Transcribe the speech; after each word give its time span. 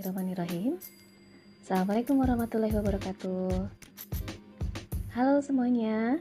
Bismillahirrahmanirrahim. 0.00 0.80
Assalamualaikum 1.60 2.24
warahmatullahi 2.24 2.72
wabarakatuh. 2.72 3.52
Halo 5.12 5.44
semuanya. 5.44 6.16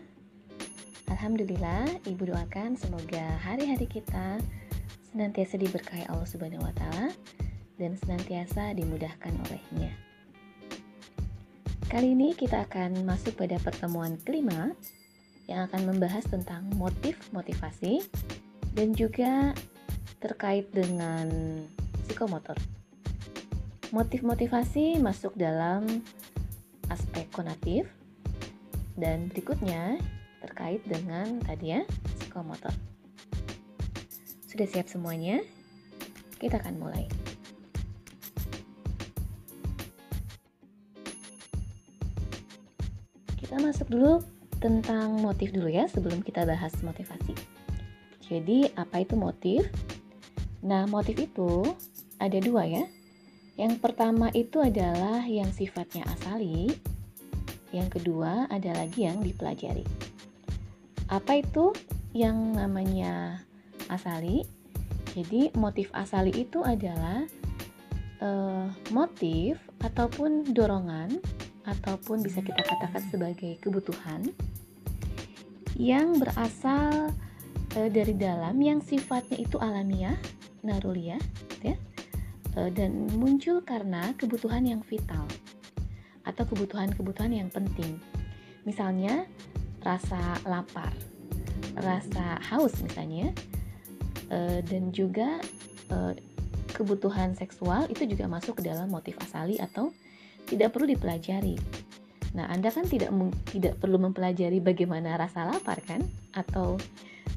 Alhamdulillah 1.08 1.88
Ibu 2.04 2.28
doakan 2.28 2.76
semoga 2.76 3.40
hari-hari 3.40 3.88
kita 3.88 4.44
Senantiasa 5.08 5.56
diberkahi 5.56 6.12
Allah 6.12 6.28
subhanahu 6.28 6.60
wa 6.60 6.76
Dan 7.80 7.96
senantiasa 7.96 8.76
dimudahkan 8.76 9.32
olehnya. 9.48 9.96
Kali 11.88 12.20
ini 12.20 12.36
kita 12.36 12.68
akan 12.68 13.08
masuk 13.08 13.40
pada 13.40 13.56
pertemuan 13.64 14.20
kelima 14.28 14.76
Yang 15.48 15.72
akan 15.72 15.82
membahas 15.88 16.28
tentang 16.28 16.68
motif 16.76 17.16
motivasi 17.32 18.04
Dan 18.76 18.92
juga 18.92 19.56
terkait 20.20 20.68
dengan 20.76 21.32
psikomotor 22.04 22.60
Motif 23.90 24.22
motivasi 24.22 25.02
masuk 25.02 25.34
dalam 25.34 25.82
aspek 26.94 27.26
konatif 27.34 27.90
dan 28.94 29.34
berikutnya 29.34 29.98
terkait 30.46 30.86
dengan 30.86 31.42
tadi 31.42 31.74
ya 31.74 31.82
psikomotor. 32.22 32.70
Sudah 34.46 34.70
siap 34.70 34.86
semuanya? 34.86 35.42
Kita 36.38 36.62
akan 36.62 36.78
mulai. 36.78 37.10
Kita 43.42 43.58
masuk 43.58 43.90
dulu 43.90 44.22
tentang 44.62 45.18
motif 45.18 45.50
dulu 45.50 45.66
ya 45.66 45.90
sebelum 45.90 46.22
kita 46.22 46.46
bahas 46.46 46.78
motivasi. 46.86 47.34
Jadi 48.22 48.70
apa 48.78 49.02
itu 49.02 49.18
motif? 49.18 49.66
Nah 50.62 50.86
motif 50.86 51.18
itu 51.18 51.66
ada 52.22 52.38
dua 52.38 52.70
ya 52.70 52.86
yang 53.60 53.76
pertama 53.76 54.32
itu 54.32 54.64
adalah 54.64 55.28
yang 55.28 55.52
sifatnya 55.52 56.08
asali, 56.08 56.72
yang 57.76 57.92
kedua 57.92 58.48
ada 58.48 58.72
lagi 58.72 59.04
yang 59.04 59.20
dipelajari. 59.20 59.84
Apa 61.12 61.44
itu 61.44 61.76
yang 62.16 62.56
namanya 62.56 63.44
asali? 63.92 64.48
Jadi 65.12 65.52
motif 65.60 65.92
asali 65.92 66.32
itu 66.32 66.64
adalah 66.64 67.28
uh, 68.24 68.72
motif 68.96 69.60
ataupun 69.84 70.56
dorongan 70.56 71.20
ataupun 71.68 72.24
bisa 72.24 72.40
kita 72.40 72.64
katakan 72.64 73.04
sebagai 73.12 73.60
kebutuhan 73.60 74.24
yang 75.76 76.16
berasal 76.16 77.12
uh, 77.76 77.90
dari 77.92 78.16
dalam 78.16 78.56
yang 78.64 78.80
sifatnya 78.80 79.36
itu 79.36 79.60
alamiah, 79.60 80.16
narulia, 80.64 81.20
ya 81.60 81.76
Eh, 81.76 81.78
dan 82.56 83.10
muncul 83.14 83.62
karena 83.62 84.14
kebutuhan 84.18 84.66
yang 84.66 84.82
vital 84.86 85.26
atau 86.26 86.44
kebutuhan-kebutuhan 86.46 87.34
yang 87.34 87.50
penting. 87.50 87.98
Misalnya 88.66 89.26
rasa 89.82 90.38
lapar, 90.46 90.92
rasa 91.80 92.38
haus 92.54 92.76
misalnya, 92.84 93.32
eh, 94.30 94.60
dan 94.66 94.94
juga 94.94 95.42
eh, 95.90 96.14
kebutuhan 96.74 97.34
seksual 97.34 97.90
itu 97.90 98.06
juga 98.06 98.30
masuk 98.30 98.62
ke 98.62 98.70
dalam 98.70 98.88
motif 98.94 99.18
asali 99.26 99.58
atau 99.58 99.90
tidak 100.46 100.74
perlu 100.74 100.90
dipelajari. 100.94 101.58
Nah, 102.38 102.46
Anda 102.46 102.70
kan 102.70 102.86
tidak 102.86 103.10
tidak 103.50 103.82
perlu 103.82 103.98
mempelajari 103.98 104.62
bagaimana 104.62 105.18
rasa 105.18 105.50
lapar 105.50 105.82
kan 105.82 106.06
atau 106.38 106.78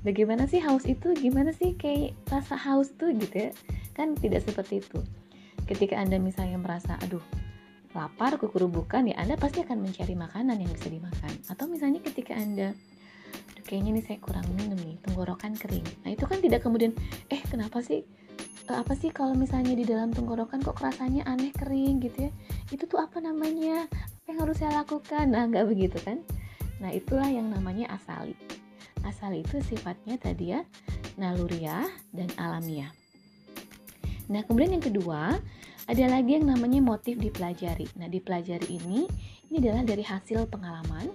bagaimana 0.05 0.45
sih 0.45 0.61
haus 0.61 0.85
itu 0.85 1.17
gimana 1.17 1.57
sih 1.57 1.73
kayak 1.81 2.13
rasa 2.29 2.61
haus 2.61 2.93
tuh 2.93 3.15
gitu 3.17 3.49
ya 3.49 3.51
kan 3.93 4.17
tidak 4.17 4.45
seperti 4.45 4.81
itu. 4.81 4.99
Ketika 5.69 6.01
anda 6.01 6.19
misalnya 6.19 6.59
merasa 6.59 6.99
aduh 7.01 7.23
lapar 7.93 8.41
kekurubukan 8.41 9.05
ya 9.05 9.17
anda 9.21 9.37
pasti 9.37 9.61
akan 9.61 9.85
mencari 9.85 10.17
makanan 10.17 10.57
yang 10.59 10.73
bisa 10.73 10.89
dimakan. 10.89 11.33
Atau 11.49 11.69
misalnya 11.69 12.01
ketika 12.01 12.33
anda 12.37 12.73
aduh 13.53 13.65
kayaknya 13.65 14.01
nih 14.01 14.05
saya 14.05 14.19
kurang 14.21 14.47
minum 14.57 14.79
nih 14.81 14.97
tenggorokan 15.05 15.55
kering. 15.57 15.85
Nah 16.05 16.11
itu 16.13 16.25
kan 16.25 16.39
tidak 16.41 16.61
kemudian 16.65 16.93
eh 17.29 17.41
kenapa 17.47 17.85
sih 17.85 18.03
eh, 18.69 18.77
apa 18.77 18.97
sih 18.97 19.13
kalau 19.13 19.37
misalnya 19.37 19.77
di 19.77 19.85
dalam 19.85 20.11
tenggorokan 20.11 20.65
kok 20.65 20.81
rasanya 20.81 21.29
aneh 21.29 21.53
kering 21.53 22.01
gitu 22.01 22.29
ya. 22.29 22.31
Itu 22.73 22.89
tuh 22.89 23.01
apa 23.05 23.21
namanya? 23.21 23.87
Apa 24.25 24.27
yang 24.33 24.39
harus 24.49 24.57
saya 24.59 24.73
lakukan? 24.83 25.29
Nah 25.29 25.47
nggak 25.49 25.67
begitu 25.69 25.99
kan? 26.01 26.25
Nah 26.81 26.91
itulah 26.91 27.29
yang 27.29 27.53
namanya 27.53 27.93
asali. 27.95 28.35
Asal 29.03 29.35
itu 29.35 29.59
sifatnya 29.63 30.15
tadi 30.19 30.55
ya 30.55 30.63
naluriah 31.19 31.87
dan 32.15 32.31
alamiah. 32.39 33.02
Nah, 34.31 34.43
kemudian 34.47 34.79
yang 34.79 34.85
kedua, 34.85 35.41
ada 35.91 36.05
lagi 36.07 36.39
yang 36.39 36.47
namanya 36.47 36.79
motif 36.79 37.19
dipelajari. 37.19 37.91
Nah, 37.99 38.07
dipelajari 38.07 38.69
ini 38.71 39.09
ini 39.51 39.57
adalah 39.59 39.83
dari 39.83 40.05
hasil 40.07 40.47
pengalaman, 40.47 41.11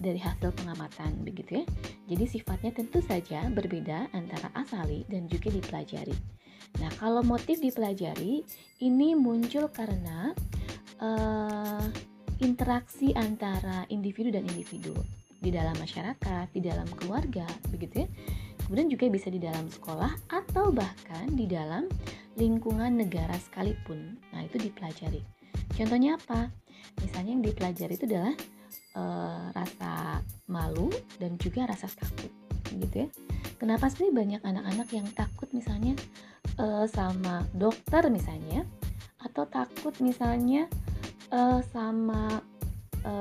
dari 0.00 0.16
hasil 0.16 0.50
pengamatan 0.56 1.20
begitu 1.20 1.60
ya. 1.60 1.64
Jadi 2.08 2.24
sifatnya 2.26 2.72
tentu 2.72 3.04
saja 3.04 3.44
berbeda 3.52 4.08
antara 4.16 4.48
asali 4.56 5.04
dan 5.12 5.28
juga 5.28 5.52
dipelajari. 5.52 6.16
Nah, 6.80 6.90
kalau 6.96 7.20
motif 7.20 7.60
dipelajari 7.60 8.46
ini 8.80 9.12
muncul 9.12 9.68
karena 9.68 10.32
uh, 11.02 11.84
interaksi 12.40 13.12
antara 13.12 13.84
individu 13.92 14.32
dan 14.32 14.48
individu 14.48 14.96
di 15.40 15.52
dalam 15.52 15.72
masyarakat, 15.80 16.52
di 16.52 16.60
dalam 16.60 16.88
keluarga, 16.96 17.48
begitu 17.72 18.04
ya. 18.04 18.08
Kemudian 18.70 18.86
juga 18.86 19.10
bisa 19.10 19.26
di 19.34 19.42
dalam 19.42 19.66
sekolah 19.66 20.30
atau 20.30 20.70
bahkan 20.70 21.26
di 21.34 21.50
dalam 21.50 21.90
lingkungan 22.38 23.02
negara 23.02 23.34
sekalipun. 23.34 24.14
Nah, 24.30 24.46
itu 24.46 24.62
dipelajari. 24.62 25.26
Contohnya 25.74 26.14
apa? 26.14 26.54
Misalnya 27.02 27.34
yang 27.34 27.42
dipelajari 27.42 27.98
itu 27.98 28.06
adalah 28.06 28.30
e, 28.94 29.02
rasa 29.58 30.22
malu 30.46 30.86
dan 31.18 31.34
juga 31.42 31.66
rasa 31.66 31.90
takut, 31.90 32.30
gitu 32.70 32.94
ya. 32.94 33.08
Kenapa 33.58 33.90
sih 33.90 34.06
banyak 34.14 34.38
anak-anak 34.38 34.86
yang 34.94 35.10
takut 35.18 35.50
misalnya 35.50 35.98
e, 36.54 36.86
sama 36.94 37.42
dokter 37.50 38.06
misalnya 38.06 38.62
atau 39.18 39.50
takut 39.50 39.98
misalnya 39.98 40.70
e, 41.26 41.58
sama 41.74 42.38
e, 43.02 43.12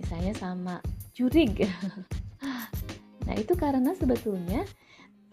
misalnya 0.00 0.32
sama 0.32 0.74
jurig. 1.12 1.60
nah, 3.26 3.34
itu 3.36 3.52
karena 3.58 3.92
sebetulnya 3.98 4.62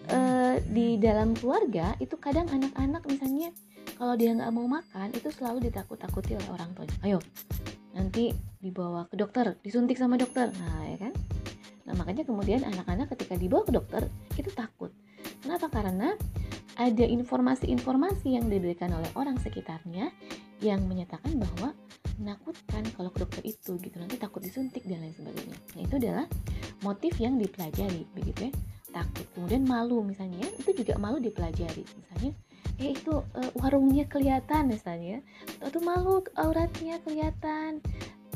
e, 0.10 0.20
di 0.68 0.98
dalam 1.00 1.38
keluarga 1.38 1.96
itu 2.02 2.18
kadang 2.20 2.50
anak-anak 2.50 3.06
misalnya 3.08 3.54
kalau 3.96 4.18
dia 4.18 4.34
nggak 4.34 4.52
mau 4.52 4.68
makan 4.68 5.14
itu 5.14 5.30
selalu 5.30 5.70
ditakut-takuti 5.70 6.36
oleh 6.36 6.50
orang 6.50 6.74
tuanya. 6.74 6.98
Ayo, 7.06 7.20
nanti 7.94 8.34
dibawa 8.60 9.06
ke 9.08 9.16
dokter, 9.16 9.56
disuntik 9.62 9.96
sama 10.02 10.18
dokter. 10.18 10.50
Nah, 10.50 10.84
ya 10.90 10.98
kan? 10.98 11.14
Nah, 11.84 11.94
makanya 12.00 12.24
kemudian 12.24 12.64
anak-anak 12.64 13.12
ketika 13.14 13.36
dibawa 13.38 13.64
ke 13.68 13.72
dokter 13.76 14.08
itu 14.40 14.50
takut. 14.56 14.90
Kenapa? 15.44 15.68
Karena 15.70 16.16
ada 16.74 17.06
informasi-informasi 17.06 18.34
yang 18.34 18.50
diberikan 18.50 18.90
oleh 18.96 19.12
orang 19.14 19.38
sekitarnya 19.38 20.10
yang 20.64 20.88
menyatakan 20.88 21.36
bahwa 21.36 21.76
menakutkan 22.16 22.88
kalau 22.96 23.12
ke 23.12 23.20
dokter 23.20 23.44
itu 23.44 23.76
gitu. 23.84 23.96
Nanti 24.00 24.16
takut 24.16 24.40
disuntik 24.40 24.88
dan 24.88 25.04
lain 25.04 25.12
sebagainya. 25.12 25.58
Nah 25.76 25.82
itu 25.84 25.96
adalah 26.00 26.26
motif 26.82 27.14
yang 27.20 27.36
dipelajari 27.36 28.08
begitu 28.16 28.48
ya. 28.48 28.52
Takut. 28.96 29.28
Kemudian 29.36 29.68
malu 29.68 30.00
misalnya 30.06 30.48
itu 30.56 30.72
juga 30.72 30.96
malu 30.96 31.20
dipelajari. 31.20 31.84
Misalnya 31.84 32.32
eh 32.80 32.96
itu 32.96 33.14
uh, 33.14 33.52
warungnya 33.60 34.08
kelihatan 34.10 34.72
misalnya 34.72 35.22
atau 35.62 35.78
malu 35.84 36.26
auratnya 36.40 36.98
kelihatan 37.06 37.84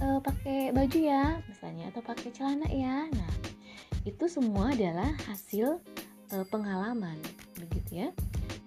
uh, 0.04 0.22
pakai 0.22 0.70
baju 0.76 1.00
ya 1.00 1.42
misalnya 1.48 1.90
atau 1.90 2.04
pakai 2.04 2.30
celana 2.36 2.68
ya. 2.70 3.08
Nah 3.08 3.34
itu 4.04 4.26
semua 4.28 4.76
adalah 4.76 5.10
hasil 5.32 5.80
uh, 6.36 6.46
pengalaman 6.52 7.18
begitu 7.58 8.08
ya 8.08 8.10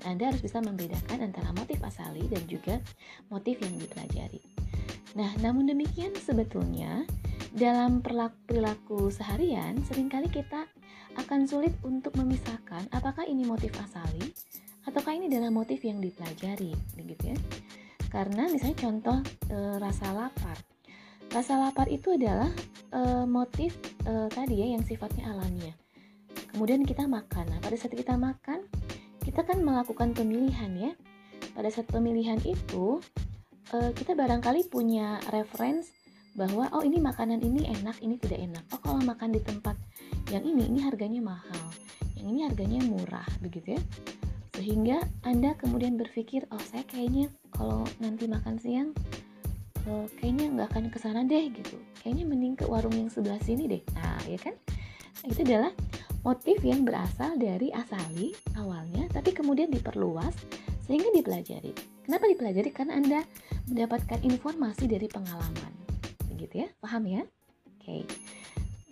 anda 0.07 0.31
harus 0.33 0.41
bisa 0.41 0.63
membedakan 0.63 1.25
antara 1.25 1.51
motif 1.57 1.81
asali 1.85 2.27
dan 2.31 2.43
juga 2.47 2.79
motif 3.29 3.61
yang 3.61 3.77
dipelajari. 3.77 4.43
Nah, 5.19 5.31
namun 5.43 5.67
demikian 5.67 6.15
sebetulnya 6.15 7.03
dalam 7.51 7.99
perilaku 7.99 9.11
seharian 9.11 9.75
sering 9.83 10.07
kali 10.07 10.31
kita 10.31 10.71
akan 11.19 11.51
sulit 11.51 11.75
untuk 11.83 12.15
memisahkan 12.15 12.87
apakah 12.95 13.27
ini 13.27 13.43
motif 13.43 13.75
asali 13.83 14.31
ataukah 14.87 15.13
ini 15.13 15.27
adalah 15.27 15.51
motif 15.51 15.83
yang 15.83 15.99
dipelajari, 15.99 16.73
begitu 16.95 17.35
ya. 17.35 17.39
Karena 18.11 18.51
misalnya 18.51 18.79
contoh 18.79 19.19
e, 19.51 19.57
rasa 19.79 20.11
lapar. 20.11 20.59
Rasa 21.31 21.63
lapar 21.63 21.87
itu 21.87 22.19
adalah 22.19 22.51
e, 22.91 23.01
motif 23.27 23.77
e, 24.03 24.27
tadi 24.31 24.59
ya 24.59 24.75
yang 24.75 24.83
sifatnya 24.83 25.31
alamiah. 25.31 25.77
Kemudian 26.51 26.83
kita 26.83 27.07
makan. 27.07 27.47
Nah, 27.47 27.59
pada 27.63 27.77
saat 27.79 27.95
kita 27.95 28.19
makan, 28.19 28.67
kita 29.31 29.47
kan 29.47 29.63
melakukan 29.63 30.11
pemilihan 30.11 30.75
ya. 30.75 30.93
Pada 31.55 31.71
saat 31.71 31.87
pemilihan 31.87 32.43
itu 32.43 32.99
uh, 33.71 33.91
kita 33.95 34.19
barangkali 34.19 34.67
punya 34.67 35.23
reference 35.31 35.95
bahwa 36.35 36.67
oh 36.75 36.83
ini 36.83 36.99
makanan 36.99 37.39
ini 37.39 37.71
enak, 37.79 38.03
ini 38.03 38.19
tidak 38.19 38.43
enak. 38.43 38.65
Oh 38.75 38.83
kalau 38.83 38.99
makan 39.07 39.31
di 39.31 39.39
tempat 39.39 39.79
yang 40.35 40.43
ini, 40.43 40.67
ini 40.67 40.83
harganya 40.83 41.23
mahal. 41.23 41.63
Yang 42.19 42.27
ini 42.27 42.41
harganya 42.43 42.81
murah, 42.91 43.29
begitu 43.39 43.79
ya. 43.79 43.83
sehingga 44.61 45.01
anda 45.25 45.57
kemudian 45.57 45.97
berpikir 45.97 46.45
oh 46.53 46.61
saya 46.61 46.85
kayaknya 46.85 47.33
kalau 47.49 47.81
nanti 47.97 48.29
makan 48.29 48.61
siang 48.61 48.93
uh, 49.89 50.05
kayaknya 50.21 50.53
nggak 50.53 50.69
akan 50.69 50.85
ke 50.93 50.99
sana 51.01 51.25
deh 51.25 51.49
gitu 51.49 51.81
kayaknya 52.05 52.29
mending 52.29 52.61
ke 52.61 52.69
warung 52.69 52.93
yang 52.93 53.09
sebelah 53.09 53.41
sini 53.41 53.65
deh 53.65 53.81
nah 53.97 54.21
ya 54.29 54.37
kan 54.37 54.53
itu 55.25 55.49
adalah 55.49 55.73
motif 56.21 56.61
yang 56.61 56.85
berasal 56.85 57.37
dari 57.41 57.73
asali 57.73 58.37
awalnya 58.61 59.09
tapi 59.09 59.33
kemudian 59.33 59.73
diperluas 59.73 60.37
sehingga 60.85 61.09
dipelajari. 61.15 61.73
Kenapa 62.03 62.27
dipelajari? 62.27 62.71
Karena 62.75 62.99
anda 62.99 63.21
mendapatkan 63.71 64.19
informasi 64.27 64.91
dari 64.91 65.07
pengalaman. 65.07 65.73
Begitu 66.35 66.67
ya? 66.67 66.69
Paham 66.83 67.07
ya? 67.07 67.23
Oke. 67.79 68.03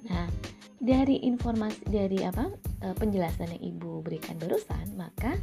Nah 0.06 0.30
dari 0.78 1.26
informasi 1.26 1.82
dari 1.90 2.22
apa 2.22 2.46
eh, 2.86 2.94
penjelasan 2.94 3.50
yang 3.58 3.62
ibu 3.74 3.98
berikan 3.98 4.38
barusan 4.38 4.94
maka 4.94 5.34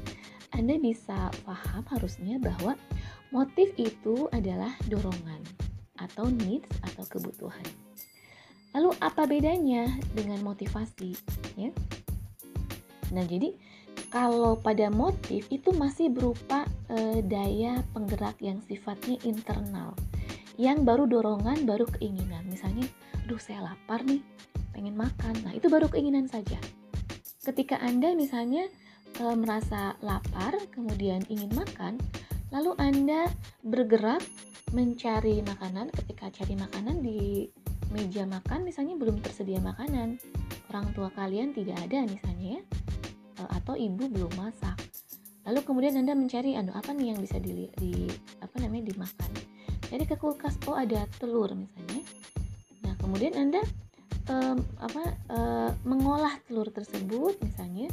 anda 0.56 0.80
bisa 0.80 1.28
paham 1.44 1.84
harusnya 1.92 2.40
bahwa 2.40 2.80
motif 3.36 3.76
itu 3.76 4.32
adalah 4.32 4.72
dorongan 4.88 5.44
atau 6.00 6.32
needs 6.32 6.72
atau 6.88 7.04
kebutuhan 7.12 7.68
lalu 8.76 8.92
apa 9.00 9.24
bedanya 9.24 9.88
dengan 10.12 10.44
motivasi 10.44 11.16
ya? 11.56 11.72
Nah 13.16 13.24
jadi 13.24 13.56
kalau 14.12 14.60
pada 14.60 14.92
motif 14.92 15.48
itu 15.48 15.72
masih 15.72 16.12
berupa 16.12 16.68
e, 16.92 17.24
daya 17.24 17.80
penggerak 17.96 18.36
yang 18.44 18.60
sifatnya 18.68 19.16
internal 19.24 19.96
yang 20.60 20.84
baru 20.84 21.08
dorongan 21.08 21.64
baru 21.64 21.88
keinginan. 21.96 22.44
Misalnya 22.52 22.84
aduh 23.24 23.40
saya 23.40 23.64
lapar 23.64 24.04
nih 24.04 24.20
pengen 24.76 25.00
makan. 25.00 25.34
Nah 25.48 25.56
itu 25.56 25.72
baru 25.72 25.88
keinginan 25.88 26.28
saja. 26.28 26.60
Ketika 27.48 27.80
anda 27.80 28.12
misalnya 28.12 28.68
e, 29.16 29.24
merasa 29.40 29.96
lapar 30.04 30.60
kemudian 30.76 31.24
ingin 31.32 31.56
makan 31.56 31.96
lalu 32.52 32.76
anda 32.76 33.32
bergerak 33.64 34.20
mencari 34.76 35.40
makanan 35.48 35.88
ketika 35.96 36.28
cari 36.44 36.60
makanan 36.60 37.00
di 37.00 37.48
meja 37.96 38.28
makan 38.28 38.68
misalnya 38.68 39.00
belum 39.00 39.24
tersedia 39.24 39.64
makanan. 39.64 40.20
Orang 40.68 40.92
tua 40.92 41.08
kalian 41.16 41.56
tidak 41.56 41.80
ada 41.80 42.04
misalnya 42.04 42.60
ya. 42.60 42.62
Eh, 43.40 43.50
atau 43.56 43.80
ibu 43.80 44.12
belum 44.12 44.36
masak. 44.36 44.76
Lalu 45.48 45.62
kemudian 45.64 45.96
anda 45.96 46.12
mencari 46.12 46.60
anu 46.60 46.76
apa 46.76 46.92
nih 46.92 47.16
yang 47.16 47.20
bisa 47.24 47.40
di, 47.40 47.72
di 47.80 48.12
apa 48.44 48.56
namanya 48.60 48.92
dimakan? 48.92 49.32
Jadi 49.88 50.04
ke 50.10 50.18
kulkas 50.18 50.58
oh 50.68 50.76
ada 50.76 51.06
telur 51.22 51.54
misalnya. 51.54 52.02
Nah 52.82 52.94
kemudian 52.98 53.38
anda 53.38 53.62
um, 54.28 54.58
apa 54.82 55.04
uh, 55.30 55.72
mengolah 55.86 56.34
telur 56.50 56.68
tersebut 56.74 57.38
misalnya 57.46 57.88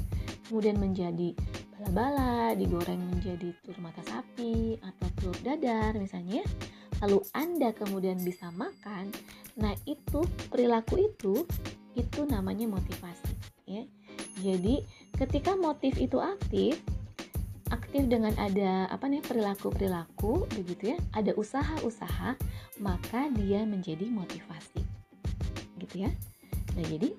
kemudian 0.48 0.80
menjadi 0.80 1.36
bala-bala 1.76 2.56
digoreng 2.56 3.04
menjadi 3.12 3.52
telur 3.60 3.78
mata 3.84 4.00
sapi 4.08 4.80
atau 4.80 5.08
telur 5.20 5.38
dadar 5.44 5.92
misalnya. 6.00 6.40
Lalu 7.04 7.18
anda 7.34 7.74
kemudian 7.74 8.22
bisa 8.22 8.48
makan 8.54 9.10
nah 9.58 9.74
itu 9.84 10.24
perilaku 10.48 11.08
itu 11.12 11.44
itu 11.92 12.20
namanya 12.24 12.64
motivasi 12.68 13.32
ya. 13.68 13.84
Jadi 14.40 14.82
ketika 15.16 15.54
motif 15.54 15.94
itu 16.00 16.16
aktif 16.18 16.80
aktif 17.72 18.04
dengan 18.08 18.36
ada 18.36 18.88
apa 18.92 19.08
nih 19.08 19.24
perilaku-perilaku 19.24 20.44
begitu 20.52 20.92
ya 20.92 20.98
ada 21.16 21.32
usaha-usaha 21.36 22.36
maka 22.80 23.28
dia 23.32 23.64
menjadi 23.64 24.08
motivasi 24.08 24.80
gitu 25.80 26.08
ya. 26.08 26.10
Nah 26.76 26.84
jadi 26.88 27.10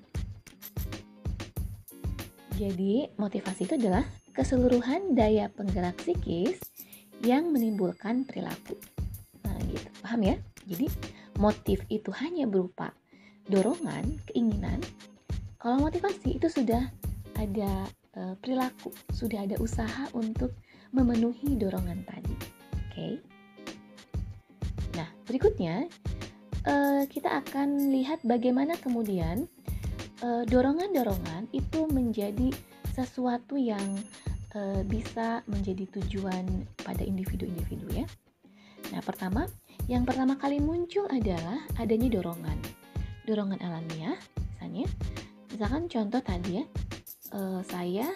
jadi 2.54 3.10
motivasi 3.18 3.66
itu 3.66 3.74
adalah 3.74 4.06
keseluruhan 4.30 5.18
daya 5.18 5.50
penggerak 5.50 5.98
psikis 6.02 6.62
yang 7.22 7.50
menimbulkan 7.50 8.22
perilaku. 8.26 8.78
Nah 9.42 9.58
gitu. 9.66 9.90
Paham 10.02 10.22
ya? 10.22 10.36
Jadi 10.66 10.86
motif 11.40 11.82
itu 11.90 12.10
hanya 12.14 12.46
berupa 12.46 12.94
dorongan 13.48 14.18
keinginan 14.30 14.80
kalau 15.64 15.80
motivasi 15.80 16.36
itu 16.36 16.52
sudah 16.52 16.92
ada 17.40 17.88
uh, 18.20 18.36
perilaku, 18.36 18.92
sudah 19.16 19.48
ada 19.48 19.56
usaha 19.64 20.04
untuk 20.12 20.52
memenuhi 20.92 21.56
dorongan 21.56 22.04
tadi. 22.04 22.36
Oke. 22.36 22.84
Okay? 22.92 23.12
Nah, 25.00 25.08
berikutnya 25.24 25.88
uh, 26.68 27.08
kita 27.08 27.40
akan 27.40 27.88
lihat 27.96 28.20
bagaimana 28.28 28.76
kemudian 28.76 29.48
dorongan 30.24 30.48
dorongan-dorongan 30.48 31.52
itu 31.52 31.84
menjadi 31.88 32.48
sesuatu 32.96 33.60
yang 33.60 33.84
uh, 34.56 34.80
bisa 34.84 35.44
menjadi 35.48 35.84
tujuan 35.96 36.44
pada 36.80 37.04
individu-individu 37.04 38.04
ya. 38.04 38.06
Nah, 38.92 39.00
pertama, 39.00 39.48
yang 39.84 40.08
pertama 40.08 40.40
kali 40.40 40.64
muncul 40.64 41.04
adalah 41.12 41.60
adanya 41.76 42.08
dorongan. 42.08 42.56
Dorongan 43.28 43.60
alamiah, 43.60 44.16
misalnya, 44.56 44.88
misalkan 45.52 45.84
contoh 45.92 46.20
tadi 46.24 46.60
ya, 46.60 46.64
uh, 47.36 47.60
saya 47.68 48.08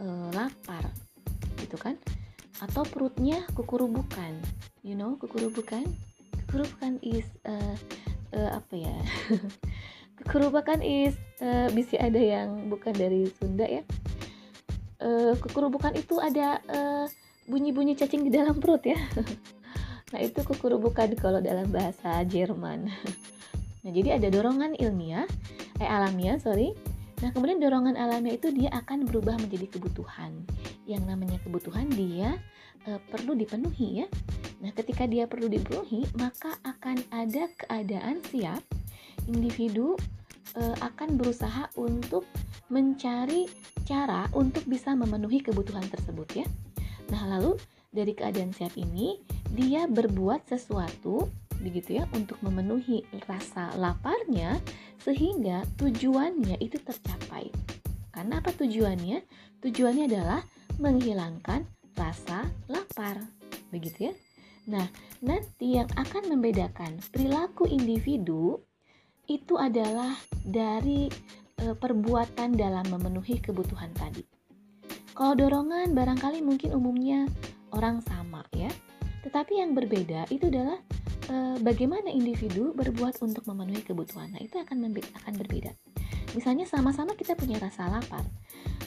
uh, 0.00 0.28
lapar 0.32 0.88
gitu 1.60 1.76
kan? 1.76 2.00
Atau 2.60 2.84
perutnya 2.88 3.44
kukurubukan 3.52 4.36
you 4.80 4.96
know 4.96 5.16
kukurubukan? 5.20 5.84
Kukurubukan 6.48 6.96
is 7.04 7.28
uh, 7.44 7.76
uh, 8.32 8.50
apa 8.56 8.74
ya? 8.80 8.96
Kukurubukan 10.24 10.80
is 10.80 11.16
uh, 11.44 11.68
bisa 11.72 12.00
ada 12.00 12.20
yang 12.20 12.72
bukan 12.72 12.96
dari 12.96 13.28
Sunda 13.36 13.68
ya. 13.68 13.84
Uh, 15.00 15.32
itu 15.96 16.20
ada 16.20 16.60
bunyi-bunyi 17.48 17.96
uh, 17.96 17.98
cacing 18.04 18.28
di 18.28 18.32
dalam 18.36 18.60
perut 18.60 18.84
ya 18.84 19.00
nah 20.10 20.18
itu 20.18 20.42
kukurubukan 20.42 21.14
kalau 21.18 21.38
dalam 21.38 21.70
bahasa 21.70 22.22
Jerman 22.26 22.90
nah 23.82 23.90
jadi 23.90 24.18
ada 24.20 24.28
dorongan 24.28 24.76
ilmiah 24.76 25.26
eh 25.78 25.88
alamiah 25.88 26.36
sorry 26.36 26.74
Nah, 27.20 27.28
kemudian 27.36 27.60
dorongan 27.60 28.00
alamiah 28.00 28.40
itu 28.40 28.48
dia 28.48 28.72
akan 28.72 29.04
berubah 29.04 29.36
menjadi 29.36 29.68
kebutuhan. 29.76 30.32
Yang 30.88 31.02
namanya 31.04 31.36
kebutuhan 31.44 31.92
dia 31.92 32.40
e, 32.88 32.96
perlu 33.12 33.36
dipenuhi 33.36 34.04
ya. 34.04 34.08
Nah, 34.64 34.72
ketika 34.72 35.04
dia 35.04 35.28
perlu 35.28 35.52
dipenuhi, 35.52 36.08
maka 36.16 36.56
akan 36.64 36.96
ada 37.12 37.44
keadaan 37.60 38.24
siap 38.32 38.64
individu 39.28 40.00
e, 40.56 40.62
akan 40.80 41.20
berusaha 41.20 41.68
untuk 41.76 42.24
mencari 42.72 43.44
cara 43.84 44.24
untuk 44.32 44.64
bisa 44.64 44.96
memenuhi 44.96 45.44
kebutuhan 45.44 45.84
tersebut 45.92 46.28
ya. 46.40 46.46
Nah, 47.12 47.36
lalu 47.36 47.60
dari 47.90 48.14
keadaan 48.14 48.54
siap 48.54 48.78
ini 48.78 49.18
dia 49.50 49.90
berbuat 49.90 50.46
sesuatu 50.46 51.26
begitu 51.60 52.00
ya 52.00 52.08
untuk 52.16 52.40
memenuhi 52.40 53.04
rasa 53.28 53.74
laparnya 53.76 54.56
sehingga 55.02 55.66
tujuannya 55.76 56.56
itu 56.62 56.80
tercapai. 56.80 57.52
Karena 58.10 58.40
apa 58.40 58.50
tujuannya? 58.56 59.22
Tujuannya 59.60 60.04
adalah 60.08 60.40
menghilangkan 60.80 61.68
rasa 61.98 62.48
lapar. 62.70 63.20
Begitu 63.68 64.08
ya. 64.10 64.14
Nah, 64.70 64.86
nanti 65.20 65.76
yang 65.76 65.88
akan 65.96 66.32
membedakan 66.32 67.00
perilaku 67.12 67.68
individu 67.68 68.60
itu 69.28 69.54
adalah 69.56 70.16
dari 70.42 71.06
e, 71.60 71.64
perbuatan 71.76 72.56
dalam 72.56 72.86
memenuhi 72.88 73.38
kebutuhan 73.40 73.92
tadi. 73.94 74.24
Kalau 75.12 75.36
dorongan 75.36 75.92
barangkali 75.92 76.40
mungkin 76.40 76.72
umumnya 76.72 77.28
orang 77.74 78.02
sama 78.04 78.44
ya. 78.54 78.70
Tetapi 79.20 79.60
yang 79.60 79.76
berbeda 79.76 80.30
itu 80.32 80.48
adalah 80.48 80.80
e, 81.28 81.60
bagaimana 81.60 82.08
individu 82.08 82.72
berbuat 82.72 83.20
untuk 83.20 83.44
memenuhi 83.44 83.84
kebutuhan. 83.84 84.32
Nah, 84.32 84.40
itu 84.40 84.56
akan 84.56 84.88
akan 84.96 85.34
berbeda. 85.36 85.76
Misalnya 86.32 86.64
sama-sama 86.64 87.18
kita 87.18 87.34
punya 87.34 87.58
rasa 87.58 87.90
lapar. 87.90 88.22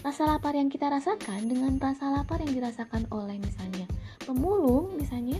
Rasa 0.01 0.25
lapar 0.27 0.55
yang 0.55 0.67
kita 0.67 0.89
rasakan 0.89 1.47
dengan 1.47 1.75
rasa 1.79 2.11
lapar 2.11 2.41
yang 2.43 2.51
dirasakan 2.51 3.07
oleh 3.11 3.39
misalnya 3.39 3.87
pemulung 4.23 4.95
misalnya 4.95 5.39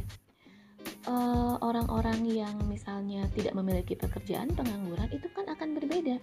eh, 1.08 1.56
orang-orang 1.64 2.20
uh, 2.28 2.32
yang 2.44 2.56
misalnya 2.68 3.28
tidak 3.32 3.56
memiliki 3.56 3.96
pekerjaan 3.96 4.52
pengangguran 4.52 5.08
itu 5.12 5.28
kan 5.32 5.48
akan 5.48 5.80
berbeda 5.80 6.20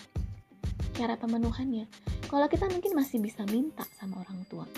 cara 0.97 1.17
pemenuhannya. 1.17 1.89
Kalau 2.29 2.47
kita 2.47 2.69
mungkin 2.69 2.93
masih 2.93 3.25
bisa 3.25 3.43
minta 3.49 3.89
sama 3.97 4.21
orang 4.21 4.45
tua, 4.53 4.69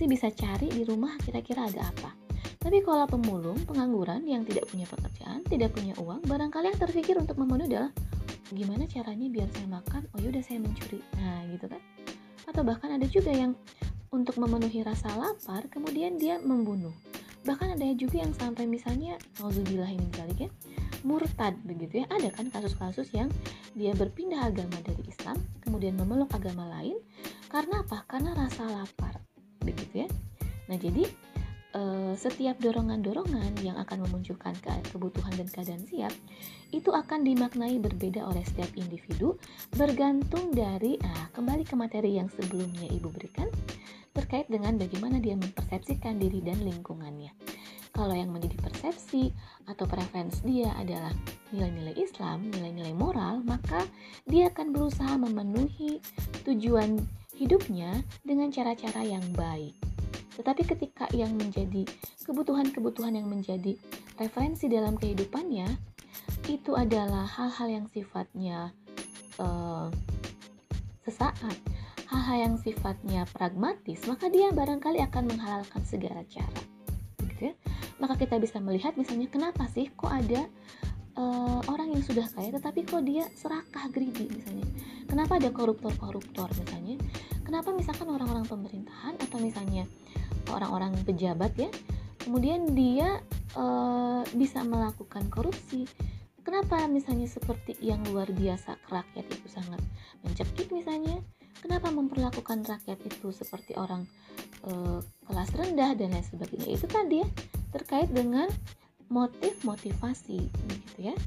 masih 0.00 0.16
bisa 0.16 0.32
cari 0.32 0.72
di 0.72 0.80
rumah 0.88 1.12
kira-kira 1.20 1.68
ada 1.68 1.92
apa. 1.92 2.16
Tapi 2.56 2.80
kalau 2.80 3.04
pemulung, 3.04 3.60
pengangguran 3.68 4.24
yang 4.24 4.48
tidak 4.48 4.64
punya 4.72 4.88
pekerjaan, 4.88 5.44
tidak 5.44 5.76
punya 5.76 5.92
uang, 6.00 6.24
barangkali 6.24 6.72
yang 6.72 6.80
terpikir 6.80 7.20
untuk 7.20 7.36
memenuhi 7.36 7.68
adalah 7.68 7.92
gimana 8.48 8.88
caranya 8.88 9.28
biar 9.28 9.52
saya 9.52 9.68
makan, 9.68 10.08
oh 10.16 10.18
yaudah 10.24 10.40
saya 10.40 10.56
mencuri. 10.56 11.04
Nah 11.20 11.44
gitu 11.52 11.68
kan. 11.68 11.84
Atau 12.48 12.64
bahkan 12.64 12.96
ada 12.96 13.04
juga 13.12 13.28
yang 13.28 13.52
untuk 14.08 14.40
memenuhi 14.40 14.80
rasa 14.80 15.12
lapar, 15.20 15.68
kemudian 15.68 16.16
dia 16.16 16.40
membunuh. 16.40 16.96
Bahkan 17.44 17.76
ada 17.76 17.84
juga 17.92 18.24
yang 18.24 18.32
sampai 18.32 18.64
misalnya, 18.64 19.20
Alhamdulillah 19.36 19.92
ini 19.92 20.08
balik 20.16 20.48
ya, 20.48 20.50
murtad 21.04 21.60
begitu 21.68 22.00
ya. 22.00 22.08
Ada 22.08 22.32
kan 22.32 22.48
kasus-kasus 22.48 23.12
yang 23.12 23.28
dia 23.76 23.92
berpindah 23.92 24.48
agama 24.48 24.80
dari 24.80 25.04
Islam, 25.04 25.36
kemudian 25.60 25.92
memeluk 25.92 26.32
agama 26.32 26.64
lain, 26.72 26.96
karena 27.52 27.84
apa? 27.84 28.08
Karena 28.08 28.32
rasa 28.32 28.64
lapar, 28.64 29.20
begitu 29.64 30.06
ya. 30.06 30.08
Nah, 30.70 30.76
jadi 30.78 31.04
uh, 31.74 32.12
setiap 32.18 32.58
dorongan-dorongan 32.58 33.58
yang 33.62 33.78
akan 33.78 34.06
memunculkan 34.06 34.54
ke 34.58 34.70
kebutuhan 34.90 35.34
dan 35.34 35.48
keadaan 35.50 35.84
siap 35.86 36.14
itu 36.70 36.90
akan 36.90 37.26
dimaknai 37.26 37.78
berbeda 37.82 38.22
oleh 38.26 38.42
setiap 38.46 38.70
individu 38.78 39.34
bergantung 39.74 40.54
dari 40.54 40.98
ah, 41.02 41.26
kembali 41.34 41.66
ke 41.66 41.74
materi 41.74 42.18
yang 42.18 42.30
sebelumnya 42.30 42.86
Ibu 42.90 43.10
berikan 43.10 43.50
terkait 44.10 44.50
dengan 44.50 44.74
bagaimana 44.74 45.22
dia 45.22 45.38
mempersepsikan 45.38 46.18
diri 46.18 46.42
dan 46.42 46.58
lingkungannya. 46.66 47.30
Kalau 47.90 48.14
yang 48.14 48.30
menjadi 48.30 48.54
persepsi 48.62 49.34
atau 49.66 49.82
preferensi 49.86 50.46
dia 50.46 50.70
adalah 50.78 51.10
nilai-nilai 51.50 51.98
Islam, 51.98 52.46
nilai-nilai 52.54 52.94
moral, 52.94 53.42
maka 53.42 53.82
dia 54.30 54.46
akan 54.50 54.70
berusaha 54.70 55.18
memenuhi 55.18 55.98
tujuan 56.46 57.02
hidupnya 57.40 58.04
dengan 58.20 58.52
cara-cara 58.52 59.00
yang 59.00 59.24
baik. 59.32 59.72
Tetapi 60.36 60.62
ketika 60.68 61.08
yang 61.16 61.32
menjadi 61.40 61.88
kebutuhan-kebutuhan 62.28 63.16
yang 63.16 63.32
menjadi 63.32 63.80
referensi 64.20 64.68
dalam 64.68 65.00
kehidupannya 65.00 65.64
itu 66.52 66.76
adalah 66.76 67.24
hal-hal 67.24 67.80
yang 67.80 67.86
sifatnya 67.88 68.76
uh, 69.40 69.88
sesaat, 71.08 71.56
hal-hal 72.12 72.36
yang 72.36 72.54
sifatnya 72.60 73.24
pragmatis, 73.32 74.04
maka 74.04 74.28
dia 74.28 74.52
barangkali 74.52 75.00
akan 75.08 75.24
menghalalkan 75.32 75.82
segala 75.88 76.20
cara. 76.28 76.60
Gitu 77.24 77.52
ya? 77.52 77.54
Maka 77.96 78.20
kita 78.20 78.36
bisa 78.36 78.60
melihat 78.60 78.96
misalnya 79.00 79.32
kenapa 79.32 79.64
sih 79.72 79.88
kok 79.96 80.12
ada 80.12 80.44
uh, 81.16 81.60
orang 81.68 81.92
yang 81.96 82.02
sudah 82.04 82.26
kaya 82.32 82.52
tetapi 82.54 82.84
kok 82.84 83.02
dia 83.04 83.24
serakah 83.36 83.88
greedy 83.92 84.28
misalnya. 84.28 84.66
Kenapa 85.10 85.36
ada 85.40 85.50
koruptor-koruptor 85.50 86.48
misalnya? 86.54 86.96
Kenapa 87.50 87.74
misalkan 87.74 88.06
orang-orang 88.06 88.46
pemerintahan 88.46 89.18
atau 89.26 89.42
misalnya 89.42 89.82
orang-orang 90.54 90.94
pejabat 91.02 91.50
ya 91.58 91.66
kemudian 92.22 92.78
dia 92.78 93.18
uh, 93.58 94.22
bisa 94.38 94.62
melakukan 94.62 95.26
korupsi? 95.34 95.82
Kenapa 96.46 96.86
misalnya 96.86 97.26
seperti 97.26 97.74
yang 97.82 98.06
luar 98.06 98.30
biasa 98.30 98.78
rakyat 98.86 99.26
itu 99.26 99.50
sangat 99.50 99.82
mencekik 100.22 100.70
misalnya? 100.70 101.18
Kenapa 101.58 101.90
memperlakukan 101.90 102.62
rakyat 102.70 103.02
itu 103.02 103.34
seperti 103.34 103.74
orang 103.74 104.06
uh, 104.70 105.02
kelas 105.26 105.50
rendah 105.50 105.98
dan 105.98 106.14
lain 106.14 106.22
sebagainya? 106.22 106.70
Itu 106.70 106.86
tadi 106.86 107.18
ya 107.18 107.28
terkait 107.74 108.14
dengan 108.14 108.46
motif 109.10 109.58
motivasi 109.66 110.38
gitu 110.46 110.98
ya. 111.02 111.18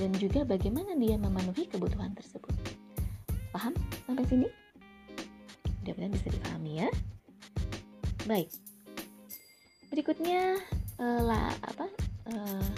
Dan 0.00 0.16
juga 0.16 0.48
bagaimana 0.48 0.96
dia 0.96 1.20
memenuhi 1.20 1.68
kebutuhan 1.68 2.16
tersebut. 2.16 2.56
Paham? 3.52 3.76
Sampai 4.08 4.24
sini 4.24 4.48
mudah-mudahan 5.88 6.12
bisa 6.20 6.28
dipahami 6.28 6.72
ya. 6.84 6.88
Baik. 8.28 8.48
Berikutnya 9.88 10.60
uh, 11.00 11.20
la, 11.24 11.48
apa 11.64 11.86
uh, 12.28 12.70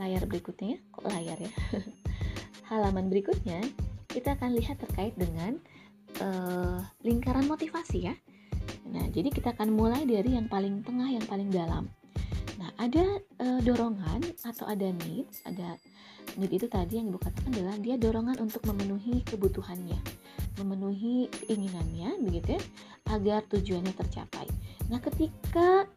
layar 0.00 0.24
berikutnya 0.24 0.80
kok 0.88 1.04
layar 1.04 1.36
ya? 1.36 1.52
Halaman 2.72 3.12
berikutnya 3.12 3.60
kita 4.08 4.32
akan 4.40 4.56
lihat 4.56 4.80
terkait 4.80 5.12
dengan 5.20 5.60
uh, 6.24 6.80
lingkaran 7.04 7.44
motivasi 7.44 8.08
ya. 8.08 8.14
Nah 8.88 9.04
jadi 9.12 9.28
kita 9.28 9.52
akan 9.52 9.76
mulai 9.76 10.08
dari 10.08 10.40
yang 10.40 10.48
paling 10.48 10.80
tengah 10.80 11.12
yang 11.12 11.24
paling 11.28 11.52
dalam. 11.52 11.84
Nah 12.56 12.72
ada 12.80 13.20
uh, 13.44 13.60
dorongan 13.60 14.24
atau 14.40 14.64
ada 14.64 14.88
need 15.04 15.28
ada 15.44 15.76
need 16.40 16.48
itu 16.48 16.64
tadi 16.64 16.96
yang 16.96 17.12
ibu 17.12 17.20
katakan 17.20 17.52
adalah 17.52 17.76
dia 17.76 18.00
dorongan 18.00 18.40
untuk 18.40 18.64
memenuhi 18.64 19.20
kebutuhannya 19.28 20.00
memenuhi 20.58 21.30
keinginannya 21.30 22.18
begitu 22.26 22.58
ya 22.58 22.62
agar 23.08 23.40
tujuannya 23.48 23.94
tercapai. 23.96 24.44
Nah, 24.92 25.00
ketika 25.00 25.88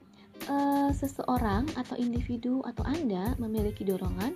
uh, 0.47 0.91
seseorang 0.95 1.67
atau 1.75 1.99
individu 1.99 2.63
atau 2.63 2.87
Anda 2.87 3.35
memiliki 3.37 3.83
dorongan 3.83 4.33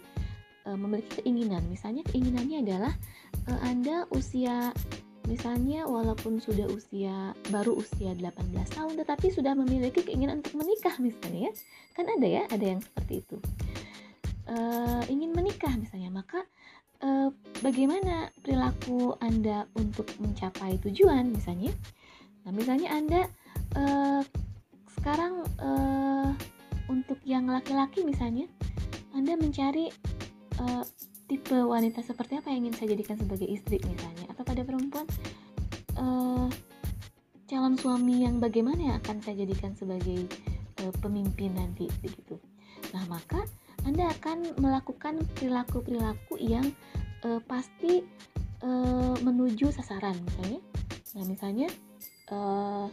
uh, 0.68 0.78
memiliki 0.78 1.24
keinginan, 1.24 1.64
misalnya 1.72 2.04
keinginannya 2.12 2.68
adalah 2.68 2.94
uh, 3.48 3.60
Anda 3.64 4.06
usia 4.12 4.76
misalnya 5.26 5.90
walaupun 5.90 6.38
sudah 6.38 6.70
usia 6.70 7.34
baru 7.50 7.82
usia 7.82 8.14
18 8.14 8.78
tahun 8.78 8.94
tetapi 9.02 9.34
sudah 9.34 9.58
memiliki 9.58 10.06
keinginan 10.06 10.46
untuk 10.46 10.62
menikah 10.62 10.94
misalnya 11.02 11.50
ya. 11.50 11.54
Kan 11.96 12.06
ada 12.12 12.28
ya, 12.28 12.44
ada 12.52 12.66
yang 12.66 12.82
seperti 12.84 13.24
itu. 13.24 13.38
Ingin 15.10 15.34
menikah 15.34 15.74
misalnya, 15.74 16.14
maka 16.14 16.46
uh, 17.02 17.30
bagaimana 17.60 18.30
perilaku 18.44 19.18
Anda 19.20 19.68
untuk 19.76 20.08
mencapai 20.22 20.80
tujuan 20.86 21.34
misalnya? 21.34 21.74
Nah, 22.46 22.52
misalnya 22.54 22.90
Anda 22.94 23.22
uh, 23.76 24.22
sekarang 25.00 25.44
uh, 25.60 26.30
untuk 26.88 27.18
yang 27.26 27.50
laki-laki 27.50 28.06
misalnya 28.06 28.46
Anda 29.18 29.34
mencari 29.36 29.90
uh, 30.62 30.84
tipe 31.26 31.58
wanita 31.58 32.06
seperti 32.06 32.38
apa 32.38 32.54
yang 32.54 32.70
ingin 32.70 32.76
saya 32.78 32.88
jadikan 32.94 33.18
sebagai 33.18 33.50
istri 33.50 33.82
misalnya 33.82 34.30
atau 34.30 34.46
pada 34.46 34.62
perempuan 34.62 35.10
uh, 35.98 36.48
calon 37.50 37.78
suami 37.78 38.26
yang 38.26 38.38
bagaimana 38.38 38.94
yang 38.94 38.96
akan 39.02 39.22
saya 39.26 39.46
jadikan 39.46 39.74
sebagai 39.74 40.30
uh, 40.86 40.94
pemimpin 41.02 41.54
nanti 41.58 41.90
begitu. 42.02 42.38
Nah, 42.94 43.06
maka 43.10 43.42
anda 43.86 44.10
akan 44.10 44.58
melakukan 44.58 45.22
perilaku-perilaku 45.38 46.42
yang 46.42 46.66
uh, 47.22 47.38
pasti 47.46 48.02
uh, 48.66 49.16
menuju 49.22 49.70
sasaran 49.70 50.18
misalnya. 50.26 50.60
Nah, 51.16 51.24
misalnya 51.30 51.68
uh, 52.34 52.90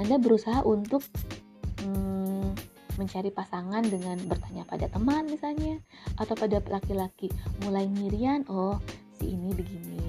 Anda 0.00 0.16
berusaha 0.18 0.64
untuk 0.64 1.04
um, 1.84 2.50
mencari 2.98 3.30
pasangan 3.30 3.86
dengan 3.86 4.18
bertanya 4.26 4.66
pada 4.66 4.90
teman 4.90 5.28
misalnya 5.30 5.78
atau 6.18 6.34
pada 6.34 6.58
laki-laki 6.66 7.30
mulai 7.62 7.86
ngirian, 7.86 8.48
oh 8.50 8.82
si 9.20 9.36
ini 9.36 9.54
begini, 9.54 10.02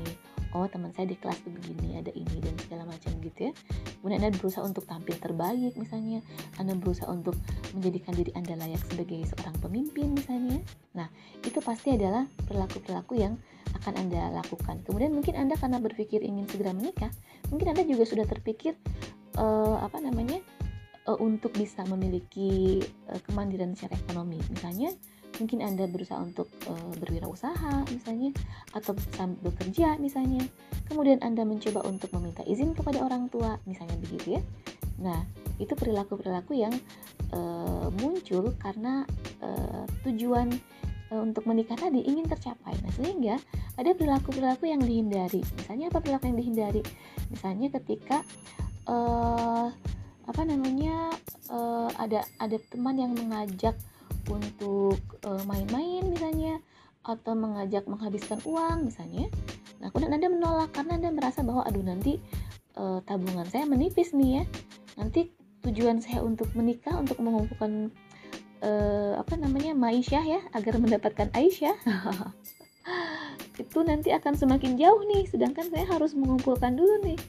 oh 0.57 0.65
teman 0.65 0.89
saya 0.95 1.09
di 1.09 1.17
kelas 1.17 1.41
tuh 1.45 1.53
begini 1.53 2.01
ada 2.01 2.09
ini 2.13 2.37
dan 2.41 2.55
segala 2.57 2.83
macam 2.89 3.11
gitu 3.21 3.49
ya. 3.49 3.53
Kemudian 3.99 4.19
anda 4.23 4.37
berusaha 4.37 4.63
untuk 4.65 4.85
tampil 4.89 5.15
terbaik 5.19 5.73
misalnya. 5.77 6.19
Anda 6.57 6.73
berusaha 6.77 7.09
untuk 7.09 7.37
menjadikan 7.75 8.13
diri 8.17 8.31
anda 8.33 8.57
layak 8.57 8.81
sebagai 8.87 9.19
seorang 9.29 9.55
pemimpin 9.61 10.15
misalnya. 10.17 10.59
Nah 10.97 11.07
itu 11.45 11.59
pasti 11.61 11.93
adalah 11.93 12.25
perilaku 12.47 12.81
perilaku 12.81 13.13
yang 13.19 13.37
akan 13.81 13.93
anda 13.97 14.33
lakukan. 14.33 14.81
Kemudian 14.83 15.13
mungkin 15.13 15.37
anda 15.37 15.53
karena 15.59 15.77
berpikir 15.77 16.25
ingin 16.25 16.49
segera 16.49 16.73
menikah 16.73 17.13
mungkin 17.53 17.73
anda 17.73 17.85
juga 17.85 18.05
sudah 18.09 18.25
terpikir 18.25 18.73
uh, 19.37 19.77
apa 19.81 20.01
namanya 20.01 20.41
uh, 21.05 21.17
untuk 21.21 21.53
bisa 21.53 21.85
memiliki 21.85 22.81
uh, 23.09 23.19
kemandirian 23.25 23.77
secara 23.77 23.97
ekonomi. 24.01 24.41
Misalnya 24.49 24.93
mungkin 25.39 25.63
Anda 25.63 25.87
berusaha 25.87 26.19
untuk 26.19 26.51
e, 26.67 26.71
berwirausaha 26.99 27.87
misalnya 27.89 28.35
atau 28.75 28.93
sambil 29.15 29.51
bekerja 29.51 29.95
misalnya. 29.97 30.43
Kemudian 30.85 31.23
Anda 31.23 31.47
mencoba 31.47 31.83
untuk 31.87 32.11
meminta 32.15 32.43
izin 32.45 32.75
kepada 32.75 33.01
orang 33.01 33.31
tua 33.31 33.57
misalnya 33.65 33.95
begitu 33.97 34.37
ya. 34.37 34.41
Nah, 34.99 35.23
itu 35.57 35.71
perilaku-perilaku 35.73 36.53
yang 36.59 36.75
e, 37.31 37.39
muncul 37.97 38.51
karena 38.59 39.07
e, 39.39 39.49
tujuan 40.05 40.51
e, 41.09 41.13
untuk 41.15 41.47
menikah 41.47 41.79
tadi 41.79 42.03
ingin 42.03 42.27
tercapai. 42.27 42.75
Nah, 42.83 42.91
sehingga 42.99 43.35
ada 43.79 43.95
perilaku-perilaku 43.95 44.67
yang 44.67 44.83
dihindari. 44.83 45.41
Misalnya 45.55 45.87
apa 45.89 46.03
perilaku 46.03 46.27
yang 46.27 46.37
dihindari? 46.37 46.81
Misalnya 47.31 47.67
ketika 47.79 48.27
e, 48.83 48.95
apa 50.29 50.45
namanya 50.45 51.09
uh, 51.49 51.89
ada 51.97 52.21
ada 52.37 52.57
teman 52.69 52.95
yang 53.01 53.11
mengajak 53.17 53.73
untuk 54.29 55.01
uh, 55.25 55.43
main-main 55.49 56.05
misalnya 56.05 56.61
atau 57.03 57.33
mengajak 57.33 57.89
menghabiskan 57.89 58.37
uang 58.45 58.87
misalnya. 58.87 59.27
Nah, 59.81 59.89
kemudian 59.89 60.13
Anda 60.13 60.29
menolak 60.29 60.71
karena 60.75 61.01
Anda 61.01 61.09
merasa 61.09 61.41
bahwa 61.41 61.65
aduh 61.65 61.81
nanti 61.81 62.21
uh, 62.77 63.01
tabungan 63.03 63.47
saya 63.49 63.65
menipis 63.65 64.13
nih 64.13 64.41
ya. 64.41 64.43
Nanti 64.99 65.33
tujuan 65.65 65.99
saya 65.99 66.21
untuk 66.21 66.51
menikah 66.53 66.95
untuk 66.95 67.17
mengumpulkan 67.19 67.91
uh, 68.61 69.17
apa 69.17 69.33
namanya 69.35 69.73
Maisyah 69.73 70.23
ya 70.23 70.41
agar 70.53 70.77
mendapatkan 70.77 71.33
Aisyah. 71.33 71.75
itu 73.59 73.79
nanti 73.83 74.15
akan 74.15 74.39
semakin 74.39 74.79
jauh 74.79 75.03
nih 75.03 75.27
sedangkan 75.27 75.67
saya 75.67 75.83
harus 75.83 76.15
mengumpulkan 76.15 76.79
dulu 76.79 76.95
nih 77.03 77.19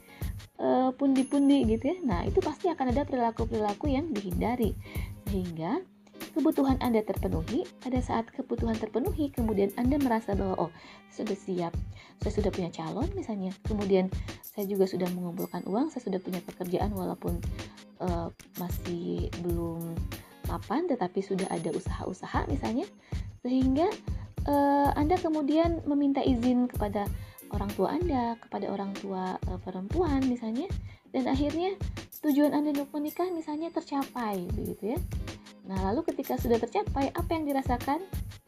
pundi-pundi 1.01 1.65
gitu 1.65 1.97
ya. 1.97 1.97
Nah, 2.05 2.21
itu 2.29 2.37
pasti 2.45 2.69
akan 2.69 2.93
ada 2.93 3.09
perilaku-perilaku 3.09 3.89
yang 3.89 4.13
dihindari. 4.13 4.77
Sehingga 5.25 5.81
kebutuhan 6.33 6.79
Anda 6.81 7.03
terpenuhi, 7.03 7.67
pada 7.83 7.99
saat 8.01 8.31
kebutuhan 8.31 8.79
terpenuhi, 8.79 9.31
kemudian 9.35 9.71
Anda 9.77 9.99
merasa 9.99 10.33
bahwa 10.35 10.69
oh, 10.69 10.73
sudah 11.11 11.35
siap, 11.35 11.75
saya 12.23 12.33
sudah 12.33 12.51
punya 12.55 12.71
calon 12.71 13.07
misalnya, 13.15 13.51
kemudian 13.67 14.09
saya 14.43 14.67
juga 14.67 14.87
sudah 14.87 15.07
mengumpulkan 15.13 15.67
uang, 15.67 15.91
saya 15.91 16.07
sudah 16.07 16.21
punya 16.23 16.41
pekerjaan 16.43 16.95
walaupun 16.95 17.39
uh, 18.03 18.29
masih 18.59 19.29
belum 19.43 19.95
mapan, 20.51 20.91
tetapi 20.91 21.23
sudah 21.23 21.47
ada 21.51 21.71
usaha-usaha 21.71 22.47
misalnya, 22.51 22.87
sehingga 23.43 23.87
uh, 24.47 24.91
Anda 24.95 25.19
kemudian 25.19 25.83
meminta 25.87 26.23
izin 26.23 26.67
kepada 26.67 27.07
orang 27.51 27.71
tua 27.75 27.95
Anda, 27.95 28.39
kepada 28.39 28.71
orang 28.71 28.95
tua 28.99 29.39
uh, 29.51 29.59
perempuan 29.63 30.23
misalnya, 30.27 30.71
dan 31.11 31.27
akhirnya 31.27 31.75
tujuan 32.21 32.53
Anda 32.53 32.77
untuk 32.77 32.93
menikah 32.95 33.29
misalnya 33.33 33.73
tercapai 33.73 34.45
begitu 34.53 34.95
ya. 34.97 35.01
Nah, 35.67 35.93
lalu 35.93 36.03
ketika 36.13 36.35
sudah 36.35 36.59
tercapai, 36.59 37.13
apa 37.15 37.31
yang 37.31 37.45
dirasakan? 37.47 38.01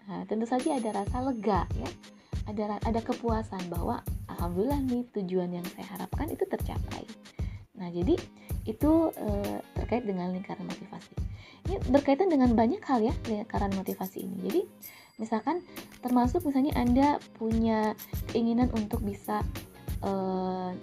Nah, 0.09 0.27
tentu 0.27 0.45
saja 0.49 0.77
ada 0.77 0.91
rasa 0.91 1.23
lega 1.23 1.65
ya. 1.79 1.89
Ada 2.51 2.83
ada 2.83 3.01
kepuasan 3.01 3.71
bahwa 3.71 4.03
alhamdulillah 4.27 4.83
nih 4.83 5.07
tujuan 5.15 5.55
yang 5.55 5.67
saya 5.71 5.87
harapkan 5.95 6.27
itu 6.27 6.43
tercapai. 6.43 7.07
Nah, 7.79 7.87
jadi 7.95 8.19
itu 8.67 8.93
e, 9.15 9.29
terkait 9.79 10.03
dengan 10.03 10.35
lingkaran 10.35 10.67
motivasi. 10.67 11.15
Ini 11.71 11.79
berkaitan 11.95 12.27
dengan 12.27 12.51
banyak 12.59 12.83
hal 12.83 13.07
ya 13.07 13.15
lingkaran 13.31 13.71
motivasi 13.79 14.27
ini. 14.27 14.37
Jadi, 14.43 14.61
misalkan 15.23 15.63
termasuk 16.03 16.43
misalnya 16.43 16.75
Anda 16.75 17.23
punya 17.39 17.95
keinginan 18.35 18.75
untuk 18.75 19.07
bisa 19.07 19.47
e, 20.03 20.13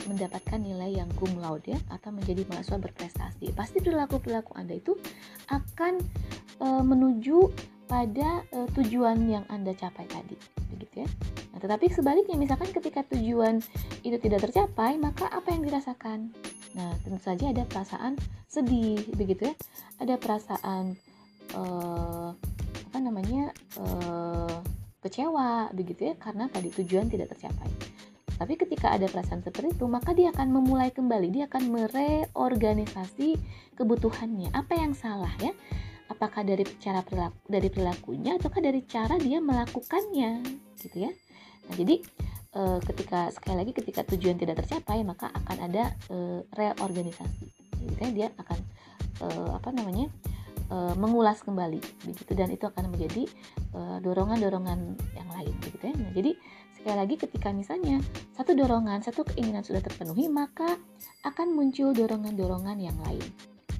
mendapatkan 0.07 0.59
nilai 0.59 0.97
yang 0.97 1.11
cum 1.19 1.35
laude 1.37 1.67
ya 1.67 1.79
atau 1.91 2.09
menjadi 2.15 2.47
mahasiswa 2.47 2.79
berprestasi. 2.79 3.51
Pasti 3.53 3.83
perilaku-perilaku 3.83 4.55
Anda 4.55 4.79
itu 4.79 4.95
akan 5.51 5.99
e, 6.57 6.67
menuju 6.81 7.37
pada 7.85 8.47
e, 8.49 8.57
tujuan 8.73 9.27
yang 9.27 9.45
Anda 9.51 9.75
capai 9.75 10.07
tadi, 10.07 10.39
begitu 10.71 11.03
ya. 11.03 11.09
Nah, 11.53 11.59
tetapi 11.59 11.89
sebaliknya 11.89 12.37
misalkan 12.37 12.69
ketika 12.69 13.01
tujuan 13.11 13.59
itu 14.05 14.17
tidak 14.21 14.45
tercapai, 14.49 14.95
maka 15.01 15.27
apa 15.27 15.49
yang 15.51 15.65
dirasakan? 15.65 16.29
Nah, 16.77 16.93
tentu 17.01 17.17
saja 17.17 17.49
ada 17.49 17.65
perasaan 17.65 18.13
sedih, 18.45 19.01
begitu 19.17 19.49
ya. 19.49 19.55
Ada 19.97 20.21
perasaan 20.21 20.93
uh, 21.57 22.29
apa 22.89 22.97
namanya 23.01 23.49
uh, 23.81 24.61
kecewa, 25.01 25.73
begitu 25.73 26.13
ya, 26.13 26.15
karena 26.21 26.45
tadi 26.53 26.69
tujuan 26.69 27.09
tidak 27.09 27.33
tercapai. 27.33 27.69
Tapi 28.39 28.55
ketika 28.55 28.95
ada 28.95 29.03
perasaan 29.11 29.43
seperti 29.43 29.75
itu, 29.75 29.83
maka 29.91 30.15
dia 30.15 30.31
akan 30.31 30.47
memulai 30.47 30.95
kembali, 30.95 31.27
dia 31.27 31.51
akan 31.51 31.75
mereorganisasi 31.75 33.35
kebutuhannya. 33.75 34.55
Apa 34.55 34.79
yang 34.79 34.95
salah 34.95 35.35
ya? 35.43 35.51
Apakah 36.07 36.47
dari 36.47 36.63
cara 36.79 37.03
perilaku, 37.03 37.37
dari 37.45 37.67
perilakunya 37.67 38.39
ataukah 38.39 38.63
dari 38.63 38.81
cara 38.87 39.19
dia 39.19 39.43
melakukannya, 39.43 40.41
gitu 40.79 41.05
ya? 41.05 41.11
Nah, 41.69 41.75
jadi 41.77 42.01
e, 42.55 42.61
ketika 42.81 43.29
sekali 43.29 43.61
lagi 43.61 43.71
ketika 43.77 44.01
tujuan 44.07 44.39
tidak 44.39 44.63
tercapai 44.65 45.05
maka 45.05 45.29
akan 45.29 45.57
ada 45.69 45.93
e, 46.09 46.41
reorganisasi. 46.55 47.45
Gitu 47.77 47.99
ya. 48.01 48.09
Dia 48.09 48.27
akan 48.41 48.59
e, 49.21 49.27
apa 49.53 49.69
namanya 49.69 50.09
e, 50.65 50.77
mengulas 50.97 51.45
kembali. 51.45 52.07
Begitu. 52.09 52.31
Dan 52.33 52.55
itu 52.55 52.65
akan 52.65 52.89
menjadi 52.89 53.27
dorongan-dorongan 54.01 54.79
yang 55.13 55.29
lain. 55.29 55.53
Begitu 55.61 55.93
ya. 55.93 55.93
Nah 55.93 56.09
jadi 56.09 56.31
sekali 56.79 56.95
lagi 56.95 57.15
ketika 57.19 57.51
misalnya 57.51 57.99
satu 58.33 58.55
dorongan 58.55 59.03
satu 59.03 59.27
keinginan 59.27 59.61
sudah 59.61 59.83
terpenuhi 59.83 60.31
maka 60.31 60.79
akan 61.27 61.51
muncul 61.53 61.91
dorongan-dorongan 61.91 62.77
yang 62.79 62.95
lain 63.03 63.23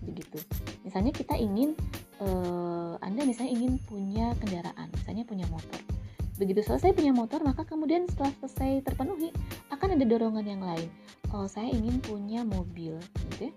begitu 0.03 0.39
misalnya 0.83 1.15
kita 1.15 1.39
ingin 1.39 1.75
e, 2.19 2.27
anda 2.99 3.23
misalnya 3.23 3.55
ingin 3.55 3.79
punya 3.87 4.35
kendaraan 4.43 4.91
misalnya 4.91 5.23
punya 5.23 5.47
motor 5.47 5.79
Begitu 6.39 6.63
selesai 6.63 6.95
punya 6.95 7.11
motor, 7.11 7.43
maka 7.43 7.67
kemudian 7.67 8.07
setelah 8.07 8.31
selesai 8.39 8.87
terpenuhi, 8.87 9.35
akan 9.75 9.99
ada 9.99 10.05
dorongan 10.07 10.47
yang 10.47 10.63
lain. 10.63 10.87
Oh, 11.35 11.43
saya 11.51 11.67
ingin 11.67 11.99
punya 11.99 12.47
mobil, 12.47 12.95
gitu 13.27 13.51
ya. 13.51 13.53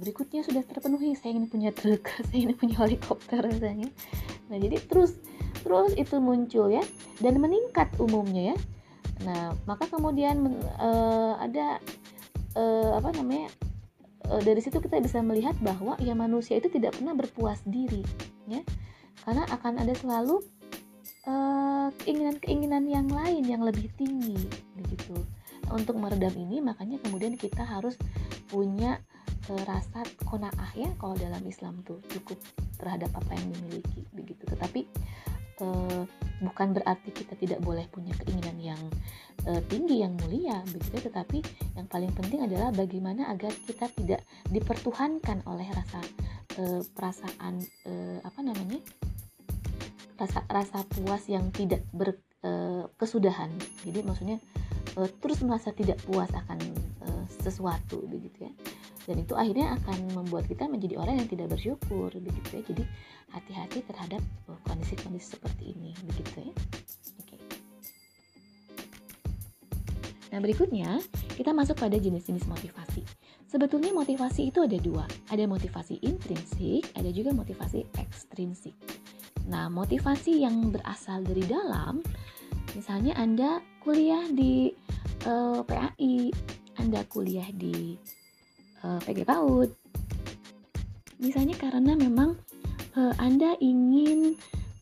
Berikutnya 0.00 0.40
sudah 0.40 0.64
terpenuhi, 0.64 1.12
saya 1.12 1.36
ingin 1.36 1.52
punya 1.52 1.70
truk, 1.76 2.08
saya 2.32 2.48
ingin 2.48 2.56
punya 2.56 2.80
helikopter 2.80 3.44
misalnya. 3.44 3.92
Nah, 4.48 4.56
jadi 4.56 4.80
terus 4.80 5.20
terus 5.60 5.92
itu 5.94 6.18
muncul 6.18 6.72
ya 6.72 6.82
dan 7.20 7.36
meningkat 7.36 7.92
umumnya 8.00 8.56
ya. 8.56 8.58
Nah, 9.22 9.54
maka 9.64 9.86
kemudian 9.86 10.42
uh, 10.78 11.38
ada 11.38 11.78
uh, 12.58 12.98
apa 12.98 13.14
namanya? 13.14 13.48
Uh, 14.26 14.42
dari 14.42 14.62
situ 14.62 14.78
kita 14.78 15.02
bisa 15.02 15.18
melihat 15.22 15.58
bahwa 15.62 15.98
ya 15.98 16.14
manusia 16.14 16.58
itu 16.58 16.70
tidak 16.70 16.94
pernah 16.94 17.14
berpuas 17.14 17.58
diri, 17.66 18.02
ya. 18.46 18.62
Karena 19.22 19.46
akan 19.50 19.82
ada 19.82 19.94
selalu 19.98 20.42
keinginan-keinginan 22.02 22.82
yang 22.90 23.06
lain 23.06 23.46
yang 23.46 23.62
lebih 23.62 23.86
tinggi 23.94 24.34
begitu. 24.74 25.14
Untuk 25.70 25.94
meredam 25.94 26.34
ini 26.34 26.58
makanya 26.58 26.98
kemudian 26.98 27.38
kita 27.38 27.62
harus 27.62 27.94
punya 28.50 28.98
rasa 29.70 30.02
konaah 30.26 30.70
ya 30.74 30.90
kalau 30.98 31.14
dalam 31.14 31.42
Islam 31.46 31.78
tuh 31.86 32.02
cukup 32.10 32.42
terhadap 32.74 33.14
apa 33.14 33.38
yang 33.38 33.54
dimiliki 33.54 34.02
begitu. 34.10 34.42
Tetapi 34.50 34.82
uh, 35.62 36.02
bukan 36.42 36.74
berarti 36.74 37.14
kita 37.14 37.38
tidak 37.38 37.62
boleh 37.62 37.86
punya 37.88 38.10
keinginan 38.18 38.58
yang 38.58 38.82
uh, 39.46 39.62
tinggi 39.70 40.02
yang 40.02 40.18
mulia 40.18 40.60
begitu 40.74 41.06
tetapi 41.06 41.38
yang 41.78 41.86
paling 41.86 42.10
penting 42.12 42.42
adalah 42.42 42.74
bagaimana 42.74 43.30
agar 43.30 43.54
kita 43.64 43.86
tidak 43.94 44.20
dipertuhankan 44.50 45.46
oleh 45.46 45.66
rasa 45.70 46.02
uh, 46.58 46.82
perasaan 46.92 47.62
uh, 47.86 48.18
apa 48.26 48.40
namanya 48.42 48.82
rasa 50.18 50.44
rasa 50.46 50.86
puas 50.86 51.26
yang 51.26 51.50
tidak 51.50 51.82
berkesudahan. 51.90 53.50
Eh, 53.58 53.90
Jadi 53.90 54.06
maksudnya 54.06 54.38
terus 55.18 55.40
merasa 55.42 55.74
tidak 55.74 55.98
puas 56.04 56.30
akan 56.30 56.60
sesuatu 57.42 58.06
begitu 58.06 58.46
ya. 58.46 58.52
Dan 59.02 59.26
itu 59.26 59.34
akhirnya 59.34 59.74
akan 59.82 60.14
membuat 60.14 60.46
kita 60.46 60.70
menjadi 60.70 60.94
orang 61.02 61.18
yang 61.18 61.26
tidak 61.26 61.50
bersyukur 61.50 62.14
begitu 62.14 62.48
ya. 62.54 62.62
Jadi 62.62 62.84
hati-hati 63.34 63.78
terhadap 63.82 64.22
kondisi-kondisi 64.66 65.38
seperti 65.38 65.74
ini 65.74 65.92
begitu 66.06 66.48
ya. 66.48 66.52
Oke. 67.22 67.36
Nah 70.32 70.38
berikutnya 70.38 71.02
kita 71.34 71.50
masuk 71.50 71.78
pada 71.78 71.98
jenis-jenis 71.98 72.46
motivasi. 72.46 73.02
Sebetulnya 73.52 73.92
motivasi 73.92 74.48
itu 74.48 74.64
ada 74.64 74.80
dua, 74.80 75.04
ada 75.28 75.44
motivasi 75.44 76.00
intrinsik, 76.00 76.88
ada 76.96 77.12
juga 77.12 77.36
motivasi 77.36 77.84
ekstrinsik. 78.00 78.72
Nah, 79.44 79.68
motivasi 79.68 80.40
yang 80.40 80.72
berasal 80.72 81.20
dari 81.26 81.44
dalam, 81.44 82.00
misalnya 82.72 83.12
Anda 83.18 83.60
kuliah 83.84 84.24
di 84.30 84.72
uh, 85.28 85.60
eh, 85.60 85.60
PAI, 85.66 86.16
Anda 86.78 87.04
kuliah 87.10 87.44
di 87.52 87.98
uh, 88.86 88.96
eh, 88.96 89.00
PG 89.02 89.26
PAUD, 89.26 89.70
misalnya 91.20 91.58
karena 91.58 91.92
memang 91.92 92.38
uh, 92.96 93.14
Anda 93.20 93.56
ingin 93.60 94.36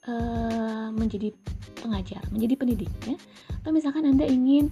uh, 0.06 0.88
menjadi 0.94 1.34
pengajar, 1.80 2.22
menjadi 2.30 2.54
pendidik, 2.56 2.92
ya, 3.06 3.16
atau 3.62 3.70
misalkan 3.72 4.04
Anda 4.06 4.28
ingin 4.28 4.68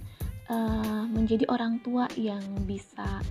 uh, 0.47 1.05
menjadi 1.09 1.49
orang 1.49 1.81
tua 1.81 2.05
yang 2.15 2.41
bisa 2.63 3.21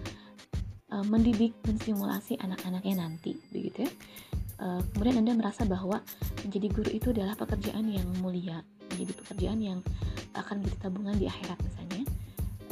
uh, 0.93 1.05
mendidik, 1.07 1.55
mensimulasi 1.65 2.37
anak-anaknya 2.41 3.05
nanti, 3.07 3.39
begitu 3.53 3.87
ya 3.87 3.93
uh, 4.63 4.81
kemudian 4.95 5.23
Anda 5.23 5.33
merasa 5.39 5.63
bahwa 5.65 6.03
menjadi 6.45 6.67
guru 6.71 6.91
itu 6.91 7.09
adalah 7.15 7.35
pekerjaan 7.39 7.87
yang 7.89 8.07
mulia, 8.21 8.63
menjadi 8.95 9.13
pekerjaan 9.25 9.59
yang 9.63 9.79
akan 10.35 10.63
menjadi 10.63 10.77
tabungan 10.89 11.17
di 11.17 11.27
akhirat 11.27 11.59
misalnya. 11.63 12.05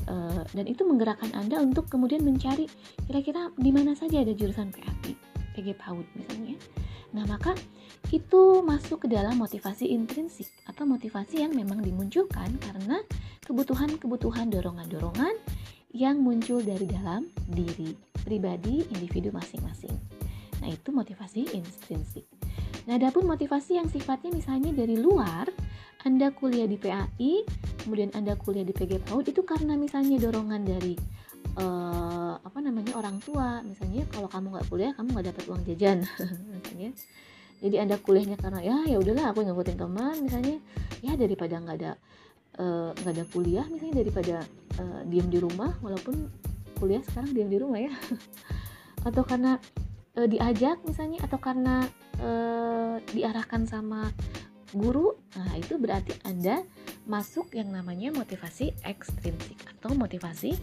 Uh, 0.06 0.42
dan 0.54 0.70
itu 0.70 0.86
menggerakkan 0.86 1.34
Anda 1.34 1.58
untuk 1.58 1.90
kemudian 1.90 2.22
mencari 2.22 2.70
kira-kira 3.10 3.50
di 3.58 3.70
mana 3.74 3.98
saja 3.98 4.22
ada 4.22 4.30
jurusan 4.30 4.70
PAP, 4.70 5.18
PG 5.58 5.74
PAUD 5.82 6.06
misalnya. 6.14 6.54
Nah, 7.16 7.24
maka 7.24 7.56
itu 8.12 8.60
masuk 8.60 9.08
ke 9.08 9.16
dalam 9.16 9.40
motivasi 9.40 9.88
intrinsik 9.88 10.52
atau 10.68 10.84
motivasi 10.84 11.40
yang 11.40 11.56
memang 11.56 11.80
dimunculkan 11.80 12.60
karena 12.60 13.00
kebutuhan-kebutuhan 13.48 14.52
dorongan-dorongan 14.52 15.32
yang 15.96 16.20
muncul 16.20 16.60
dari 16.60 16.84
dalam 16.84 17.32
diri 17.48 17.96
pribadi 18.20 18.84
individu 18.92 19.32
masing-masing. 19.32 19.96
Nah, 20.60 20.68
itu 20.68 20.92
motivasi 20.92 21.56
intrinsik. 21.56 22.28
Nah, 22.84 23.00
adapun 23.00 23.24
motivasi 23.24 23.80
yang 23.80 23.88
sifatnya 23.88 24.28
misalnya 24.30 24.76
dari 24.76 25.00
luar, 25.00 25.48
Anda 26.04 26.30
kuliah 26.36 26.68
di 26.68 26.76
PAI, 26.76 27.48
kemudian 27.80 28.12
Anda 28.12 28.36
kuliah 28.36 28.62
di 28.62 28.76
PG 28.76 29.08
PAUD 29.08 29.32
itu 29.32 29.42
karena 29.42 29.72
misalnya 29.74 30.20
dorongan 30.20 30.68
dari 30.68 30.94
uh, 31.56 32.34
apa 32.40 32.58
namanya 32.60 32.92
orang 32.96 33.20
tua, 33.20 33.60
misalnya 33.64 34.04
kalau 34.12 34.28
kamu 34.28 34.56
nggak 34.56 34.66
kuliah 34.68 34.92
kamu 34.94 35.08
nggak 35.16 35.26
dapat 35.34 35.44
uang 35.48 35.62
jajan, 35.68 35.98
misalnya. 36.52 36.90
Jadi 37.56 37.76
Anda 37.80 37.96
kuliahnya 37.96 38.36
karena 38.36 38.60
ya 38.60 38.76
ya 38.84 39.00
udahlah 39.00 39.32
aku 39.32 39.40
ngikutin 39.40 39.76
teman, 39.80 40.16
misalnya. 40.20 40.56
Ya 41.00 41.16
daripada 41.16 41.56
nggak 41.56 41.76
ada 41.80 41.92
eh, 42.60 42.90
nggak 43.00 43.12
uh, 43.12 43.16
ada 43.16 43.24
kuliah, 43.32 43.64
misalnya 43.68 44.04
daripada 44.04 44.36
uh, 44.80 45.00
diem 45.08 45.28
di 45.28 45.38
rumah, 45.40 45.72
walaupun 45.80 46.28
kuliah 46.76 47.00
sekarang 47.04 47.32
diem 47.32 47.48
di 47.48 47.58
rumah 47.60 47.80
ya, 47.80 47.92
atau 49.08 49.24
karena 49.24 49.56
e, 50.16 50.20
diajak 50.28 50.80
misalnya 50.84 51.24
atau 51.24 51.38
karena 51.38 51.84
e, 52.18 52.30
diarahkan 53.12 53.68
sama 53.68 54.10
guru, 54.74 55.14
nah 55.36 55.54
itu 55.56 55.78
berarti 55.78 56.16
Anda 56.26 56.64
masuk 57.06 57.54
yang 57.54 57.70
namanya 57.70 58.10
motivasi 58.10 58.74
ekstrinsik 58.82 59.62
atau 59.78 59.94
motivasi 59.94 60.58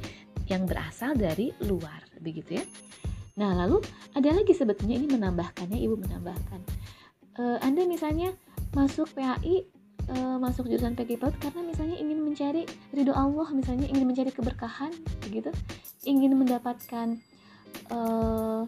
yang 0.47 0.67
berasal 0.67 1.15
dari 1.15 1.51
luar, 1.63 2.03
begitu 2.19 2.59
ya. 2.61 2.65
Nah, 3.39 3.57
lalu 3.57 3.81
ada 4.13 4.29
lagi 4.29 4.53
sebetulnya 4.53 4.99
ini 4.99 5.07
menambahkannya, 5.09 5.79
Ibu 5.79 5.95
menambahkan. 5.97 6.59
E, 7.33 7.43
anda 7.65 7.81
misalnya 7.89 8.35
masuk 8.77 9.09
PAI, 9.17 9.65
e, 10.05 10.15
masuk 10.37 10.69
jurusan 10.69 10.93
PG 10.93 11.17
PAUD 11.17 11.35
karena 11.41 11.61
misalnya 11.65 11.97
ingin 11.97 12.21
mencari 12.21 12.63
ridho 12.93 13.13
Allah, 13.15 13.49
misalnya 13.55 13.89
ingin 13.89 14.05
mencari 14.05 14.29
keberkahan, 14.29 14.93
begitu, 15.25 15.49
ingin 16.05 16.35
mendapatkan 16.35 17.17
uh, 17.89 18.63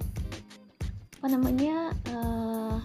apa 1.20 1.28
namanya 1.28 1.90
uh, 2.14 2.78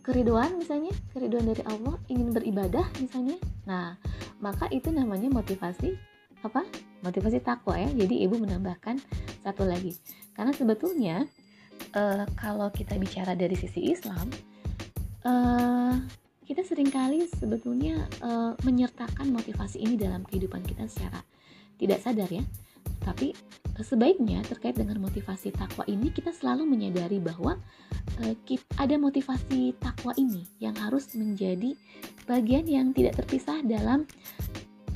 keriduan 0.00 0.56
misalnya 0.58 0.94
keriduan 1.10 1.46
dari 1.46 1.62
Allah 1.66 1.96
ingin 2.06 2.30
beribadah 2.34 2.86
misalnya 2.98 3.36
nah 3.66 3.98
maka 4.40 4.66
itu 4.72 4.88
namanya 4.90 5.28
motivasi 5.30 5.94
apa 6.40 6.64
motivasi 7.04 7.40
takwa 7.40 7.76
ya. 7.76 7.88
Jadi 7.92 8.24
ibu 8.24 8.36
menambahkan 8.36 9.00
satu 9.44 9.64
lagi. 9.64 9.96
Karena 10.36 10.52
sebetulnya 10.52 11.16
uh, 11.96 12.24
kalau 12.36 12.68
kita 12.72 12.96
bicara 12.96 13.36
dari 13.36 13.56
sisi 13.56 13.92
Islam 13.92 14.28
uh, 15.24 15.94
kita 16.44 16.66
sering 16.66 16.90
kali 16.90 17.30
sebetulnya 17.30 18.10
uh, 18.26 18.58
menyertakan 18.66 19.30
motivasi 19.30 19.78
ini 19.78 19.94
dalam 19.94 20.26
kehidupan 20.26 20.66
kita 20.66 20.88
secara 20.90 21.22
tidak 21.78 22.02
sadar 22.02 22.28
ya. 22.28 22.42
Tapi 23.00 23.32
sebaiknya 23.80 24.44
terkait 24.44 24.76
dengan 24.76 25.00
motivasi 25.00 25.56
takwa 25.56 25.88
ini 25.88 26.12
kita 26.12 26.36
selalu 26.36 26.68
menyadari 26.68 27.16
bahwa 27.16 27.56
ada 28.76 28.96
motivasi 29.00 29.72
takwa 29.80 30.12
ini 30.20 30.44
yang 30.60 30.76
harus 30.76 31.08
menjadi 31.16 31.72
bagian 32.28 32.68
yang 32.68 32.92
tidak 32.92 33.16
terpisah 33.16 33.64
dalam 33.64 34.04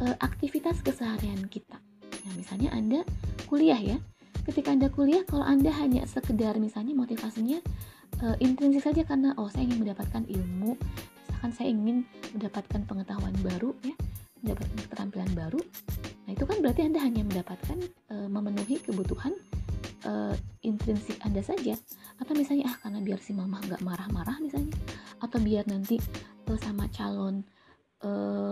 uh, 0.05 0.17
aktivitas 0.21 0.85
keseharian 0.85 1.49
kita. 1.49 1.81
Nah, 2.29 2.33
misalnya 2.37 2.71
Anda 2.77 3.01
kuliah 3.49 3.81
ya. 3.81 3.97
Ketika 4.45 4.77
Anda 4.77 4.93
kuliah 4.93 5.25
kalau 5.25 5.49
Anda 5.49 5.73
hanya 5.73 6.05
sekedar 6.05 6.61
misalnya 6.61 6.93
motivasinya 6.93 7.65
uh, 8.21 8.37
intrinsik 8.45 8.85
saja 8.85 9.03
karena 9.09 9.33
oh 9.41 9.49
saya 9.49 9.65
ingin 9.65 9.89
mendapatkan 9.89 10.29
ilmu, 10.29 10.77
misalkan 11.25 11.53
saya 11.57 11.69
ingin 11.73 12.05
mendapatkan 12.37 12.81
pengetahuan 12.85 13.33
baru 13.41 13.73
ya, 13.81 13.97
mendapatkan 14.45 14.77
keterampilan 14.85 15.33
baru, 15.33 15.61
Nah, 16.25 16.33
itu 16.33 16.45
kan 16.49 16.57
berarti 16.65 16.81
Anda 16.89 17.01
hanya 17.05 17.23
mendapatkan 17.25 17.79
e, 17.85 18.15
memenuhi 18.33 18.81
kebutuhan 18.81 19.37
e, 20.09 20.13
intrinsik 20.65 21.21
Anda 21.21 21.45
saja. 21.45 21.77
Atau 22.17 22.33
misalnya 22.33 22.73
ah 22.73 22.77
karena 22.81 23.05
biar 23.05 23.21
si 23.21 23.37
mama 23.37 23.61
nggak 23.61 23.85
marah-marah 23.85 24.41
misalnya, 24.41 24.73
atau 25.21 25.39
biar 25.41 25.69
nanti 25.69 26.01
e, 26.49 26.51
sama 26.57 26.89
calon 26.89 27.45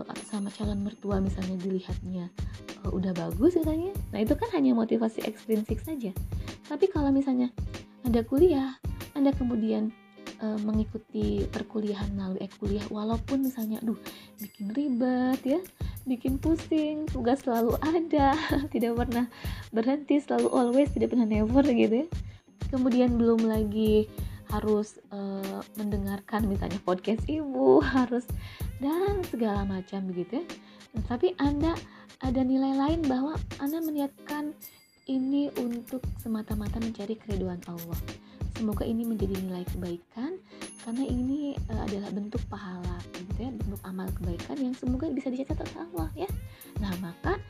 atau 0.09 0.25
sama 0.25 0.49
calon 0.55 0.81
mertua 0.83 1.21
misalnya 1.21 1.57
dilihatnya 1.61 2.27
e, 2.83 2.88
udah 2.88 3.12
bagus 3.12 3.57
misalnya. 3.57 3.93
Nah, 4.11 4.21
itu 4.21 4.35
kan 4.37 4.49
hanya 4.57 4.73
motivasi 4.73 5.25
ekstrinsik 5.25 5.81
saja. 5.85 6.11
Tapi 6.67 6.88
kalau 6.88 7.12
misalnya 7.12 7.53
Anda 8.03 8.25
kuliah, 8.25 8.77
Anda 9.12 9.31
kemudian 9.37 9.93
e, 10.43 10.47
mengikuti 10.67 11.47
perkuliahan 11.49 12.11
melalui 12.12 12.43
e-kuliah 12.43 12.85
walaupun 12.91 13.47
misalnya 13.47 13.79
aduh 13.81 13.99
bikin 14.43 14.75
ribet 14.75 15.41
ya 15.47 15.61
bikin 16.03 16.37
pusing 16.43 17.07
tugas 17.07 17.47
selalu 17.47 17.79
ada 17.79 18.35
tidak 18.75 18.99
pernah 18.99 19.31
berhenti 19.71 20.19
selalu 20.19 20.51
always 20.51 20.91
tidak 20.91 21.15
pernah 21.15 21.29
never 21.31 21.62
gitu 21.62 22.05
ya 22.05 22.07
kemudian 22.75 23.15
belum 23.15 23.47
lagi 23.47 24.11
harus 24.53 25.01
uh, 25.09 25.65
mendengarkan 25.81 26.45
misalnya 26.45 26.77
podcast 26.85 27.25
ibu 27.25 27.81
harus 27.97 28.29
dan 28.85 29.25
segala 29.33 29.65
macam 29.65 30.05
begitu 30.12 30.45
ya. 30.45 30.47
Nah, 30.93 31.03
tapi 31.09 31.33
anda 31.41 31.73
ada 32.21 32.45
nilai 32.45 32.77
lain 32.77 33.01
bahwa 33.09 33.41
anda 33.57 33.81
meniatkan 33.81 34.53
ini 35.09 35.49
untuk 35.57 36.05
semata-mata 36.21 36.79
mencari 36.79 37.17
keriduan 37.17 37.59
Allah. 37.67 37.99
Semoga 38.53 38.85
ini 38.85 39.03
menjadi 39.03 39.35
nilai 39.41 39.65
kebaikan 39.73 40.37
karena 40.85 41.05
ini 41.09 41.57
uh, 41.73 41.83
adalah 41.88 42.12
bentuk 42.12 42.45
pahala 42.53 43.01
gitu 43.17 43.49
ya 43.49 43.51
bentuk 43.51 43.81
amal 43.88 44.07
kebaikan 44.21 44.61
yang 44.61 44.75
semoga 44.77 45.09
bisa 45.09 45.33
dicatat 45.33 45.67
Allah 45.81 46.12
ya. 46.15 46.29
Nah 46.79 46.93
maka 47.01 47.41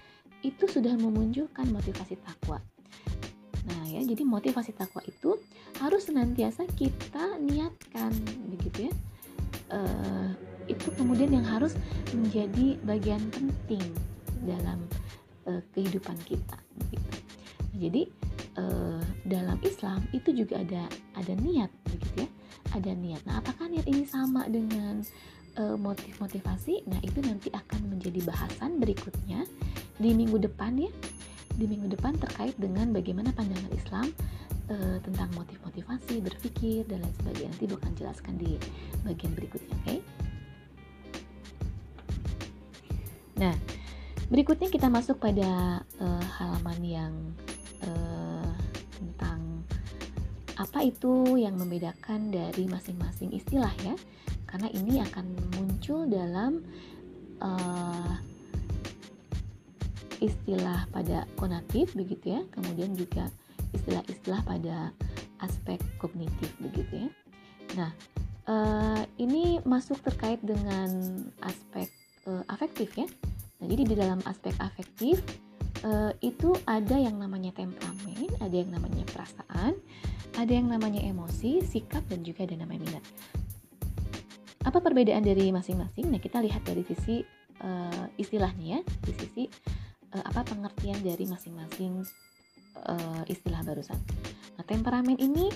itu 0.47 0.71
sudah 0.71 0.95
memunculkan 0.95 1.67
motivasi 1.71 2.15
takwa 2.23 2.63
nah 3.69 3.83
ya 3.87 4.03
jadi 4.03 4.23
motivasi 4.27 4.75
takwa 4.75 5.03
itu 5.07 5.39
harus 5.79 6.11
senantiasa 6.11 6.67
kita 6.75 7.39
niatkan 7.39 8.11
begitu 8.51 8.91
ya 8.91 8.93
uh, 9.75 10.31
itu 10.67 10.89
kemudian 10.99 11.31
yang 11.31 11.47
harus 11.47 11.79
menjadi 12.11 12.79
bagian 12.83 13.23
penting 13.31 13.83
dalam 14.43 14.83
uh, 15.47 15.63
kehidupan 15.75 16.19
kita 16.27 16.59
begitu 16.79 17.11
jadi 17.79 18.03
uh, 18.59 19.03
dalam 19.27 19.59
Islam 19.63 20.03
itu 20.11 20.35
juga 20.35 20.61
ada 20.61 20.91
ada 21.15 21.33
niat 21.39 21.71
begitu 21.87 22.27
ya 22.27 22.31
ada 22.73 22.93
niat. 22.97 23.21
Nah, 23.29 23.41
apakah 23.41 23.69
niat 23.69 23.87
ini 23.89 24.05
sama 24.09 24.49
dengan 24.49 25.05
motif 25.77 26.17
motivasi? 26.17 26.89
Nah, 26.89 26.97
itu 27.05 27.21
nanti 27.21 27.53
akan 27.53 27.93
menjadi 27.93 28.25
bahasan 28.25 28.81
berikutnya 28.81 29.45
di 30.01 30.17
minggu 30.17 30.41
depan 30.41 30.81
ya. 30.81 30.89
Di 31.57 31.65
minggu 31.69 31.93
depan 31.93 32.17
terkait 32.17 32.57
dengan 32.57 32.91
bagaimana 32.91 33.31
pandangan 33.37 33.73
Islam 33.77 34.07
uh, 34.73 34.99
tentang 35.05 35.29
motif 35.37 35.61
motivasi, 35.63 36.25
berpikir 36.25 36.89
dan 36.89 37.05
lain 37.05 37.15
sebagainya. 37.21 37.51
Nanti 37.53 37.67
akan 37.69 37.93
jelaskan 37.99 38.35
di 38.41 38.51
bagian 39.05 39.33
berikutnya, 39.37 39.75
oke? 39.77 39.85
Okay? 39.85 39.99
Nah, 43.43 43.55
berikutnya 44.31 44.69
kita 44.71 44.87
masuk 44.87 45.19
pada 45.19 45.83
uh, 45.99 46.25
halaman 46.39 46.81
yang 46.85 47.13
uh, 47.83 48.55
tentang 48.97 49.67
apa 50.57 50.85
itu 50.87 51.41
yang 51.41 51.59
membedakan 51.59 52.31
dari 52.31 52.71
masing-masing 52.71 53.35
istilah 53.35 53.73
ya 53.83 53.97
karena 54.47 54.69
ini 54.71 55.01
akan 55.01 55.27
muncul 55.57 56.05
dalam 56.07 56.63
uh, 57.41 58.15
istilah 60.23 60.87
pada 60.95 61.27
konatif 61.35 61.91
begitu 61.99 62.39
ya 62.39 62.43
kemudian 62.55 62.95
juga 62.95 63.27
istilah-istilah 63.75 64.41
pada 64.47 64.95
aspek 65.43 65.83
kognitif 65.99 66.49
begitu 66.63 67.09
ya 67.09 67.11
nah 67.75 67.91
uh, 68.47 69.03
ini 69.19 69.59
masuk 69.67 69.99
terkait 70.07 70.39
dengan 70.47 70.89
aspek 71.43 71.91
uh, 72.31 72.47
afektif 72.47 72.95
ya 72.95 73.11
nah 73.59 73.67
jadi 73.67 73.83
di 73.83 73.95
dalam 73.99 74.23
aspek 74.31 74.55
afektif 74.63 75.19
uh, 75.83 76.15
itu 76.23 76.55
ada 76.71 76.95
yang 76.95 77.19
namanya 77.19 77.51
temperamen 77.51 78.31
ada 78.39 78.55
yang 78.55 78.71
namanya 78.71 79.03
perasaan 79.11 79.75
ada 80.37 80.53
yang 80.53 80.69
namanya 80.69 81.05
emosi, 81.05 81.61
sikap, 81.61 82.05
dan 82.09 82.25
juga 82.25 82.49
ada 82.49 82.57
namanya 82.57 82.89
minat. 82.89 83.05
Apa 84.65 84.79
perbedaan 84.81 85.21
dari 85.21 85.53
masing-masing? 85.53 86.09
Nah, 86.09 86.21
kita 86.23 86.41
lihat 86.41 86.65
dari 86.65 86.87
sisi 86.87 87.21
uh, 87.61 88.07
istilahnya 88.17 88.79
ya, 88.79 88.81
di 89.05 89.13
sisi 89.13 89.45
uh, 90.15 90.25
apa 90.29 90.45
pengertian 90.47 91.01
dari 91.01 91.25
masing-masing 91.29 92.05
uh, 92.87 93.23
istilah 93.29 93.61
barusan. 93.65 93.99
Nah, 94.57 94.65
temperamen 94.69 95.17
ini 95.17 95.49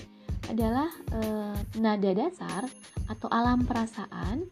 adalah 0.49 0.89
uh, 1.13 1.57
nada 1.77 2.11
dasar 2.13 2.65
atau 3.07 3.27
alam 3.29 3.63
perasaan 3.63 4.47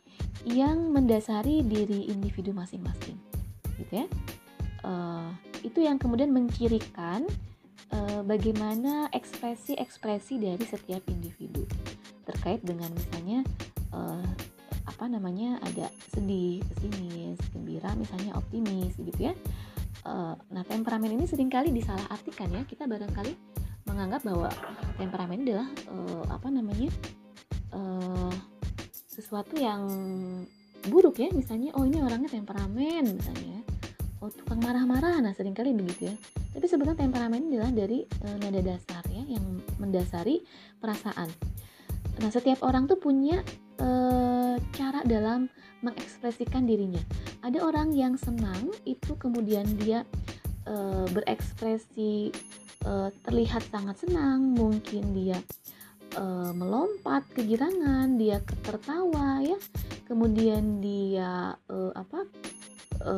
yang 0.46 0.94
mendasari 0.94 1.66
diri 1.66 2.14
individu 2.14 2.54
masing-masing, 2.54 3.18
gitu 3.82 4.06
ya. 4.06 4.08
Uh, 4.86 5.34
itu 5.66 5.82
yang 5.82 5.98
kemudian 5.98 6.30
mencirikan 6.30 7.26
uh, 7.90 8.22
bagaimana 8.22 9.10
ekspresi-ekspresi 9.10 10.38
dari 10.38 10.62
setiap 10.62 11.02
individu 11.10 11.66
terkait 12.30 12.62
dengan 12.62 12.94
misalnya 12.94 13.42
uh, 13.90 14.30
apa 14.86 15.10
namanya 15.10 15.58
ada 15.66 15.90
sedih, 16.14 16.62
pesimis, 16.70 17.42
gembira, 17.50 17.98
misalnya 17.98 18.38
optimis 18.38 18.94
gitu 19.02 19.34
ya. 19.34 19.34
Uh, 20.06 20.38
nah 20.54 20.62
temperamen 20.62 21.18
ini 21.18 21.26
sering 21.26 21.50
kali 21.50 21.74
disalahartikan 21.74 22.54
ya. 22.54 22.62
Kita 22.64 22.86
barangkali 22.86 23.34
menganggap 23.90 24.22
bahwa 24.22 24.50
temperamen 25.02 25.42
adalah 25.42 25.68
uh, 25.90 26.24
apa 26.30 26.48
namanya 26.54 26.94
uh, 27.74 28.34
sesuatu 29.10 29.58
yang 29.58 29.82
buruk 30.88 31.18
ya. 31.20 31.34
Misalnya 31.34 31.74
oh 31.74 31.84
ini 31.84 32.00
orangnya 32.06 32.30
temperamen 32.30 33.18
misalnya 33.18 33.66
oh 34.22 34.30
tukang 34.30 34.62
marah-marah. 34.62 35.20
Nah 35.26 35.34
sering 35.34 35.58
kali 35.58 35.74
begitu 35.74 36.14
ya. 36.14 36.16
Tapi 36.56 36.72
sebenarnya 36.72 37.04
temperamen 37.04 37.52
adalah 37.52 37.72
dari 37.76 38.08
e, 38.08 38.28
nada 38.40 38.64
dasar 38.64 39.04
ya 39.12 39.28
yang 39.28 39.60
mendasari 39.76 40.40
perasaan. 40.80 41.28
Nah, 42.24 42.32
setiap 42.32 42.64
orang 42.64 42.88
tuh 42.88 42.96
punya 42.96 43.44
e, 43.76 43.90
cara 44.72 45.04
dalam 45.04 45.52
mengekspresikan 45.84 46.64
dirinya. 46.64 47.04
Ada 47.46 47.62
orang 47.62 47.94
yang 47.94 48.18
senang 48.18 48.74
itu 48.90 49.14
kemudian 49.22 49.70
dia 49.78 50.02
e, 50.66 50.76
berekspresi 51.14 52.34
e, 52.82 52.92
terlihat 53.22 53.62
sangat 53.70 54.02
senang, 54.02 54.58
mungkin 54.58 55.14
dia 55.14 55.38
e, 56.18 56.24
melompat 56.58 57.22
kegirangan, 57.38 58.18
dia 58.18 58.42
tertawa 58.66 59.46
ya. 59.46 59.62
Kemudian 60.10 60.82
dia 60.82 61.54
e, 61.70 61.94
apa? 61.94 62.26
E, 62.98 63.14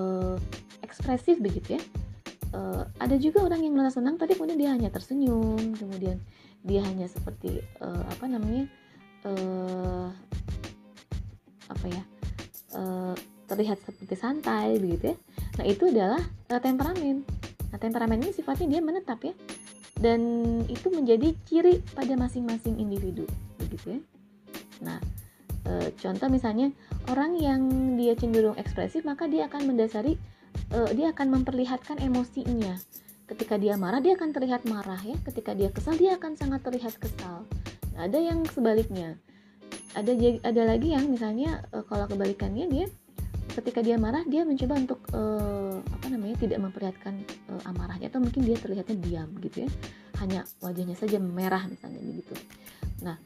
ekspresif 0.84 1.40
begitu 1.40 1.80
ya 1.80 1.82
uh, 2.54 2.84
ada 2.98 3.16
juga 3.20 3.44
orang 3.44 3.62
yang 3.64 3.74
merasa 3.76 4.00
senang 4.00 4.16
tapi 4.16 4.34
kemudian 4.34 4.60
dia 4.60 4.72
hanya 4.72 4.90
tersenyum 4.90 5.76
kemudian 5.76 6.18
dia 6.64 6.82
hanya 6.84 7.08
seperti 7.08 7.62
uh, 7.84 8.04
apa 8.08 8.26
namanya 8.28 8.66
uh, 9.28 10.10
apa 11.68 11.86
ya 11.92 12.04
terlihat 13.48 13.80
seperti 13.82 14.16
santai 14.20 14.78
begitu 14.78 15.16
ya. 15.16 15.18
Nah 15.58 15.66
itu 15.66 15.84
adalah 15.90 16.22
uh, 16.52 16.62
temperamen. 16.62 17.24
Nah 17.72 17.78
temperamen 17.80 18.20
ini 18.22 18.32
sifatnya 18.36 18.78
dia 18.78 18.82
menetap 18.84 19.20
ya. 19.24 19.34
Dan 19.98 20.22
itu 20.70 20.94
menjadi 20.94 21.34
ciri 21.50 21.82
pada 21.98 22.14
masing-masing 22.14 22.78
individu 22.78 23.26
begitu 23.58 23.98
ya. 23.98 24.02
Nah 24.86 25.02
e, 25.66 25.90
contoh 25.98 26.30
misalnya 26.30 26.70
orang 27.10 27.34
yang 27.42 27.62
dia 27.98 28.14
cenderung 28.14 28.54
ekspresif 28.62 29.02
maka 29.10 29.26
dia 29.26 29.50
akan 29.50 29.74
mendasari 29.74 30.14
e, 30.70 30.80
dia 30.94 31.10
akan 31.18 31.42
memperlihatkan 31.42 31.98
emosinya. 31.98 32.78
Ketika 33.26 33.58
dia 33.58 33.74
marah 33.74 33.98
dia 33.98 34.14
akan 34.14 34.38
terlihat 34.38 34.70
marah 34.70 35.02
ya. 35.02 35.18
Ketika 35.26 35.58
dia 35.58 35.74
kesal 35.74 35.98
dia 35.98 36.14
akan 36.14 36.38
sangat 36.38 36.62
terlihat 36.62 36.94
kesal. 37.02 37.50
Nah, 37.98 38.06
ada 38.06 38.22
yang 38.22 38.46
sebaliknya. 38.54 39.18
Ada 39.98 40.14
ada 40.46 40.62
lagi 40.62 40.94
yang 40.94 41.10
misalnya 41.10 41.66
kalau 41.90 42.06
kebalikannya 42.06 42.70
dia 42.70 42.86
ketika 43.58 43.82
dia 43.82 43.98
marah 43.98 44.22
dia 44.30 44.46
mencoba 44.46 44.78
untuk 44.78 45.02
uh, 45.18 45.82
apa 45.82 46.08
namanya 46.14 46.38
tidak 46.38 46.62
memperlihatkan 46.62 47.26
uh, 47.50 47.70
amarahnya 47.70 48.14
atau 48.14 48.22
mungkin 48.22 48.46
dia 48.46 48.58
terlihatnya 48.62 48.98
diam 49.02 49.30
gitu 49.42 49.66
ya. 49.66 49.70
Hanya 50.22 50.46
wajahnya 50.62 50.94
saja 50.94 51.18
merah 51.18 51.66
misalnya 51.66 52.02
begitu. 52.06 52.38
Nah 53.02 53.18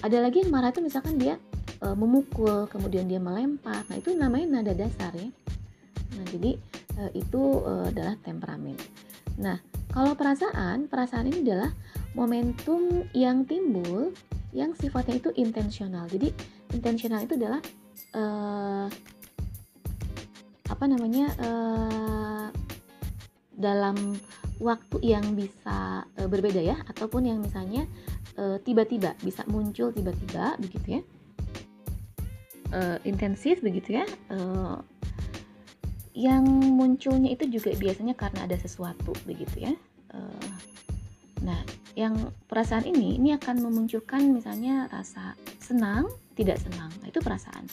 ada 0.00 0.18
lagi 0.22 0.46
yang 0.46 0.54
marah 0.54 0.70
itu 0.70 0.80
misalkan 0.80 1.18
dia 1.18 1.34
uh, 1.82 1.96
memukul 1.98 2.70
kemudian 2.70 3.10
dia 3.10 3.18
melempar. 3.18 3.82
Nah 3.90 3.96
itu 3.98 4.14
namanya 4.14 4.62
nada 4.62 4.72
dasar 4.78 5.10
ya. 5.18 5.28
Nah 6.14 6.24
jadi 6.30 6.54
uh, 7.02 7.10
itu 7.12 7.42
uh, 7.66 7.90
adalah 7.90 8.14
temperamen. 8.22 8.78
Nah 9.42 9.58
kalau 9.90 10.14
perasaan 10.14 10.86
perasaan 10.86 11.34
ini 11.34 11.42
adalah 11.50 11.74
momentum 12.14 13.06
yang 13.10 13.42
timbul 13.42 14.14
yang 14.50 14.74
sifatnya 14.74 15.18
itu 15.18 15.30
intensional. 15.38 16.06
Jadi 16.10 16.30
intensional 16.74 17.22
itu 17.22 17.34
adalah 17.38 17.62
uh, 18.14 18.86
apa 20.70 20.86
namanya 20.86 21.34
uh, 21.42 22.48
dalam 23.58 24.16
waktu 24.62 24.96
yang 25.02 25.34
bisa 25.34 26.06
uh, 26.06 26.28
berbeda 26.30 26.62
ya 26.62 26.78
ataupun 26.88 27.26
yang 27.26 27.42
misalnya 27.42 27.84
tiba-tiba 28.64 29.12
uh, 29.12 29.20
bisa 29.20 29.44
muncul 29.50 29.92
tiba-tiba 29.92 30.56
begitu 30.56 31.00
ya. 31.00 31.02
Uh, 32.70 32.98
intensif 33.02 33.58
begitu 33.60 33.98
ya. 33.98 34.06
Uh, 34.30 34.78
yang 36.14 36.46
munculnya 36.48 37.34
itu 37.34 37.50
juga 37.50 37.74
biasanya 37.74 38.14
karena 38.14 38.46
ada 38.46 38.56
sesuatu 38.56 39.12
begitu 39.26 39.68
ya. 39.68 39.74
Uh, 40.14 40.52
nah 41.42 41.60
yang 41.98 42.16
perasaan 42.46 42.86
ini 42.86 43.18
ini 43.18 43.34
akan 43.36 43.60
memunculkan 43.60 44.28
misalnya 44.30 44.86
rasa 44.88 45.34
senang 45.58 46.08
tidak 46.38 46.62
senang. 46.62 46.88
Nah 47.02 47.08
itu 47.10 47.20
perasaan 47.20 47.66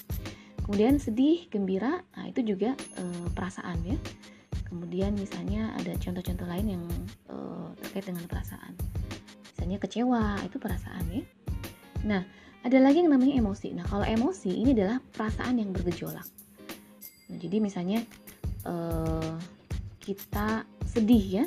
kemudian 0.68 1.00
sedih 1.00 1.48
gembira 1.48 2.04
nah 2.12 2.28
itu 2.28 2.44
juga 2.44 2.76
e, 3.00 3.04
perasaan 3.32 3.80
ya. 3.88 3.96
Kemudian 4.68 5.16
misalnya 5.16 5.72
ada 5.80 5.96
contoh-contoh 5.96 6.44
lain 6.44 6.76
yang 6.76 6.84
e, 7.32 7.36
terkait 7.88 8.12
dengan 8.12 8.28
perasaan. 8.28 8.76
Misalnya 9.56 9.78
kecewa 9.80 10.44
itu 10.44 10.60
perasaan 10.60 11.08
ya. 11.08 11.24
Nah 12.04 12.22
ada 12.68 12.78
lagi 12.84 13.00
yang 13.00 13.16
namanya 13.16 13.40
emosi. 13.40 13.72
Nah 13.80 13.88
kalau 13.88 14.04
emosi 14.04 14.52
ini 14.52 14.76
adalah 14.76 15.00
perasaan 15.00 15.64
yang 15.64 15.72
bergejolak. 15.72 16.28
Nah 17.32 17.38
jadi 17.40 17.64
misalnya 17.64 18.04
e, 18.68 18.76
kita 20.04 20.68
sedih 20.84 21.24
ya. 21.42 21.46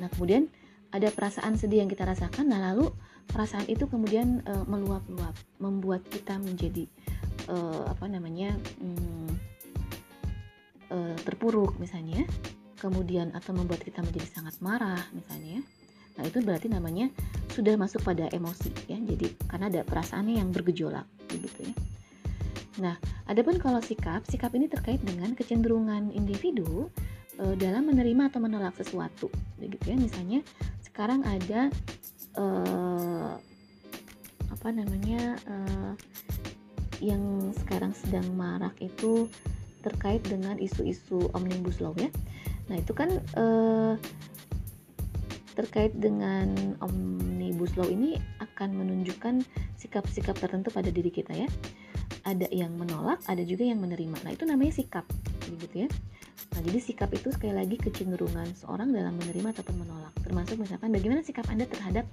Nah 0.00 0.08
kemudian 0.16 0.48
ada 0.96 1.12
perasaan 1.12 1.60
sedih 1.60 1.84
yang 1.84 1.92
kita 1.92 2.08
rasakan 2.08 2.52
nah 2.52 2.72
lalu 2.72 2.88
perasaan 3.28 3.64
itu 3.68 3.88
kemudian 3.88 4.44
e, 4.44 4.52
meluap-luap 4.68 5.36
membuat 5.60 6.04
kita 6.08 6.36
menjadi 6.36 6.84
uh, 7.48 7.88
apa 7.88 8.06
namanya 8.06 8.54
um, 8.82 9.30
uh, 10.92 11.16
terpuruk 11.24 11.78
misalnya 11.80 12.26
kemudian 12.82 13.30
atau 13.32 13.54
membuat 13.54 13.86
kita 13.86 14.02
menjadi 14.02 14.28
sangat 14.42 14.58
marah 14.58 15.06
misalnya. 15.14 15.62
Nah 16.18 16.28
itu 16.28 16.42
berarti 16.44 16.68
namanya 16.68 17.08
sudah 17.54 17.78
masuk 17.78 18.02
pada 18.02 18.26
emosi 18.34 18.74
ya. 18.90 18.98
Jadi 18.98 19.32
karena 19.48 19.70
ada 19.70 19.80
perasaannya 19.86 20.42
yang 20.42 20.50
bergejolak 20.50 21.06
begitu 21.30 21.70
ya. 21.70 21.74
Nah 22.82 22.94
adapun 23.30 23.62
kalau 23.62 23.78
sikap 23.78 24.26
sikap 24.26 24.50
ini 24.58 24.66
terkait 24.66 24.98
dengan 25.06 25.32
kecenderungan 25.38 26.10
individu 26.10 26.90
uh, 27.38 27.54
dalam 27.54 27.86
menerima 27.86 28.34
atau 28.34 28.40
menolak 28.42 28.74
sesuatu 28.76 29.30
begitu 29.62 29.94
ya. 29.94 29.96
Misalnya 29.96 30.42
sekarang 30.82 31.22
ada 31.22 31.70
uh, 32.36 33.38
apa 34.52 34.68
namanya 34.74 35.38
uh, 35.48 35.92
yang 37.02 37.50
sekarang 37.58 37.90
sedang 37.90 38.30
marak 38.38 38.78
itu 38.78 39.26
terkait 39.82 40.22
dengan 40.22 40.54
isu-isu 40.62 41.26
omnibus 41.34 41.82
law 41.82 41.92
ya. 41.98 42.08
Nah 42.70 42.78
itu 42.78 42.94
kan 42.94 43.10
eh, 43.18 43.94
terkait 45.58 45.92
dengan 45.98 46.78
omnibus 46.80 47.74
law 47.76 47.90
ini 47.90 48.16
akan 48.40 48.78
menunjukkan 48.78 49.42
sikap-sikap 49.76 50.38
tertentu 50.38 50.70
pada 50.70 50.88
diri 50.88 51.10
kita 51.10 51.34
ya. 51.34 51.50
Ada 52.22 52.46
yang 52.54 52.78
menolak, 52.78 53.18
ada 53.26 53.42
juga 53.42 53.66
yang 53.66 53.82
menerima. 53.82 54.22
Nah 54.22 54.30
itu 54.30 54.46
namanya 54.46 54.78
sikap, 54.78 55.02
begitu 55.50 55.84
ya. 55.84 55.88
Nah 56.54 56.60
jadi 56.62 56.78
sikap 56.78 57.10
itu 57.10 57.34
sekali 57.34 57.58
lagi 57.58 57.76
kecenderungan 57.82 58.54
seorang 58.54 58.94
dalam 58.94 59.18
menerima 59.18 59.50
ataupun 59.50 59.82
menolak. 59.82 60.14
Termasuk 60.22 60.62
misalkan 60.62 60.94
bagaimana 60.94 61.26
sikap 61.26 61.50
anda 61.50 61.66
terhadap 61.66 62.06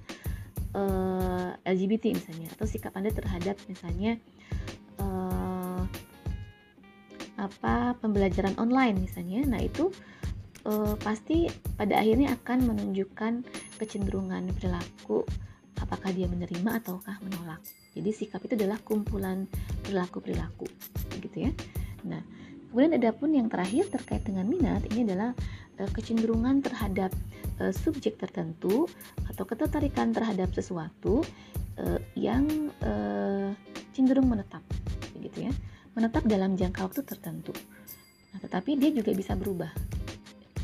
uh, 0.74 1.56
eh, 1.64 1.74
LGBT 1.74 2.14
misalnya, 2.14 2.48
atau 2.54 2.66
sikap 2.66 2.94
anda 2.94 3.10
terhadap 3.10 3.56
misalnya 3.66 4.18
uh, 5.00 5.82
apa 7.40 7.96
pembelajaran 7.98 8.54
online 8.60 9.00
misalnya. 9.00 9.44
Nah 9.48 9.60
itu 9.62 9.88
uh, 10.68 10.94
pasti 11.00 11.48
pada 11.78 11.98
akhirnya 12.00 12.36
akan 12.36 12.74
menunjukkan 12.74 13.44
kecenderungan 13.80 14.52
perilaku 14.56 15.24
apakah 15.80 16.12
dia 16.12 16.28
menerima 16.28 16.84
ataukah 16.84 17.16
menolak. 17.24 17.60
Jadi 17.96 18.10
sikap 18.12 18.44
itu 18.44 18.54
adalah 18.54 18.78
kumpulan 18.84 19.48
perilaku 19.82 20.20
perilaku 20.20 20.68
gitu 21.18 21.48
ya. 21.48 21.52
Nah 22.04 22.20
kemudian 22.70 22.94
ada 22.94 23.10
pun 23.10 23.34
yang 23.34 23.50
terakhir 23.50 23.90
terkait 23.90 24.22
dengan 24.22 24.46
minat 24.46 24.86
ini 24.94 25.02
adalah 25.10 25.34
uh, 25.82 25.90
kecenderungan 25.90 26.62
terhadap 26.62 27.10
uh, 27.58 27.74
subjek 27.74 28.14
tertentu 28.16 28.86
atau 29.26 29.42
ketertarikan 29.42 30.14
terhadap 30.14 30.54
sesuatu 30.54 31.26
uh, 31.82 32.00
yang 32.14 32.46
cenderung 33.90 34.30
menetap 34.30 34.62
gitu 35.18 35.50
ya. 35.50 35.52
Menetap 35.98 36.22
dalam 36.30 36.54
jangka 36.54 36.86
waktu 36.86 37.02
tertentu. 37.02 37.50
Nah 38.30 38.38
tetapi 38.38 38.78
dia 38.78 38.94
juga 38.94 39.10
bisa 39.10 39.34
berubah. 39.34 39.74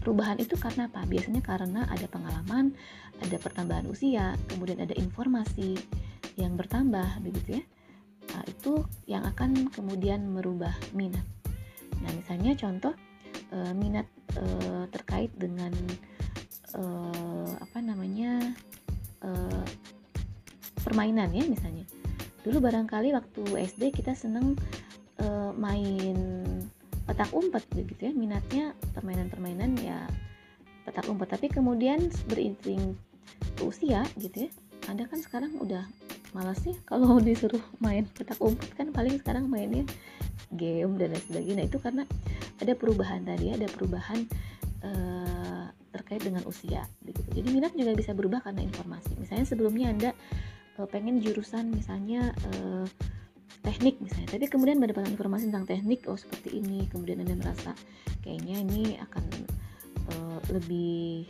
Perubahan 0.00 0.38
itu 0.38 0.54
karena 0.54 0.86
apa? 0.86 1.02
Biasanya 1.02 1.42
karena 1.42 1.82
ada 1.90 2.06
pengalaman 2.06 2.70
ada 3.18 3.36
pertambahan 3.42 3.90
usia 3.90 4.38
kemudian 4.46 4.78
ada 4.78 4.94
informasi 4.94 5.74
yang 6.38 6.54
bertambah 6.54 7.18
begitu 7.26 7.58
ya. 7.60 7.62
Nah, 8.26 8.44
itu 8.46 8.84
yang 9.08 9.24
akan 9.24 9.70
kemudian 9.72 10.28
merubah 10.28 10.74
minat 10.92 11.24
nah 12.02 12.11
misalnya 12.12 12.52
contoh 12.59 12.94
e, 13.52 13.59
minat 13.72 14.09
e, 14.37 14.44
terkait 14.90 15.32
dengan 15.37 15.72
e, 16.74 16.82
apa 17.61 17.78
namanya 17.80 18.52
e, 19.22 19.30
permainan 20.82 21.35
ya 21.35 21.44
misalnya. 21.46 21.85
Dulu 22.46 22.62
barangkali 22.62 23.11
waktu 23.11 23.42
SD 23.59 23.90
kita 23.90 24.14
seneng 24.14 24.54
uh, 25.18 25.50
main 25.59 26.46
petak 27.02 27.35
umpet 27.35 27.66
begitu 27.74 28.06
ya. 28.06 28.12
Minatnya 28.14 28.70
permainan-permainan 28.94 29.82
ya 29.82 30.06
petak 30.87 31.11
umpet. 31.11 31.26
Tapi 31.26 31.50
kemudian 31.50 32.06
beriring 32.30 32.94
usia 33.66 34.06
gitu 34.14 34.46
ya 34.46 34.50
anda 34.87 35.04
kan 35.11 35.18
sekarang 35.18 35.59
udah 35.59 35.82
malas 36.32 36.58
sih 36.62 36.74
kalau 36.88 37.18
disuruh 37.26 37.62
main 37.78 38.06
petak 38.10 38.38
umpet 38.42 38.70
kan 38.74 38.90
paling 38.90 39.18
sekarang 39.20 39.46
mainnya 39.50 39.84
game 40.54 40.96
dan 40.98 41.14
lain 41.14 41.24
sebagainya. 41.26 41.56
Nah, 41.62 41.66
itu 41.66 41.78
karena 41.82 42.02
ada 42.62 42.72
perubahan 42.72 43.22
tadi 43.26 43.52
ada 43.52 43.66
perubahan 43.68 44.24
uh, 44.82 45.66
terkait 45.92 46.20
dengan 46.20 46.44
usia 46.44 46.84
begitu 47.00 47.24
jadi 47.40 47.48
minat 47.48 47.72
juga 47.72 47.96
bisa 47.96 48.12
berubah 48.12 48.44
karena 48.44 48.62
informasi. 48.64 49.16
Misalnya 49.18 49.46
sebelumnya 49.48 49.86
anda 49.90 50.10
uh, 50.78 50.88
pengen 50.88 51.20
jurusan 51.20 51.72
misalnya 51.72 52.32
uh, 52.54 52.86
teknik 53.66 53.98
misalnya. 53.98 54.30
Tapi 54.30 54.46
kemudian 54.46 54.78
mendapatkan 54.78 55.10
informasi 55.10 55.50
tentang 55.50 55.66
teknik 55.66 56.06
oh 56.06 56.18
seperti 56.18 56.58
ini 56.58 56.86
kemudian 56.90 57.22
anda 57.22 57.34
merasa 57.34 57.74
kayaknya 58.22 58.62
ini 58.62 58.82
akan 59.02 59.24
uh, 60.14 60.40
lebih 60.54 61.26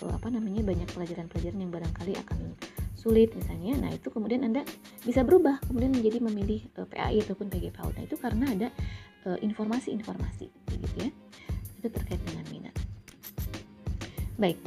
apa 0.00 0.32
namanya 0.32 0.64
banyak 0.64 0.88
pelajaran-pelajaran 0.96 1.60
yang 1.60 1.72
barangkali 1.72 2.16
akan 2.24 2.56
sulit 3.00 3.32
misalnya 3.32 3.80
nah 3.80 3.90
itu 3.90 4.12
kemudian 4.12 4.44
anda 4.44 4.60
bisa 5.08 5.24
berubah 5.24 5.56
kemudian 5.64 5.96
menjadi 5.96 6.20
memilih 6.20 6.60
uh, 6.76 6.84
PAI 6.84 7.24
ataupun 7.24 7.48
PGPAU 7.48 7.88
nah 7.96 8.02
itu 8.04 8.16
karena 8.20 8.46
ada 8.52 8.68
informasi-informasi 9.40 10.46
uh, 10.48 10.76
gitu 10.76 10.96
ya 11.08 11.10
itu 11.80 11.88
terkait 11.88 12.20
dengan 12.28 12.44
minat 12.52 12.76
baik 14.36 14.60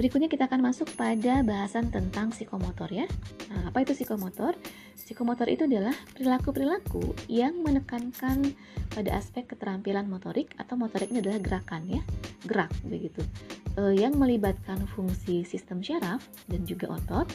Berikutnya 0.00 0.32
kita 0.32 0.48
akan 0.48 0.64
masuk 0.64 0.88
pada 0.96 1.44
bahasan 1.44 1.92
tentang 1.92 2.32
psikomotor 2.32 2.88
ya. 2.88 3.04
Nah, 3.52 3.68
apa 3.68 3.84
itu 3.84 3.92
psikomotor? 3.92 4.56
Psikomotor 4.96 5.44
itu 5.50 5.68
adalah 5.68 5.92
perilaku-perilaku 6.16 7.18
yang 7.28 7.60
menekankan 7.60 8.54
pada 8.88 9.10
aspek 9.12 9.50
keterampilan 9.50 10.08
motorik 10.08 10.56
atau 10.56 10.80
motorik 10.80 11.12
ini 11.12 11.20
adalah 11.20 11.42
gerakan 11.42 11.84
ya, 11.84 12.02
gerak 12.48 12.72
begitu. 12.86 13.20
Uh, 13.78 13.94
yang 13.94 14.16
melibatkan 14.16 14.82
fungsi 14.96 15.46
sistem 15.46 15.84
syaraf 15.84 16.24
dan 16.50 16.66
juga 16.66 16.90
otot 16.90 17.28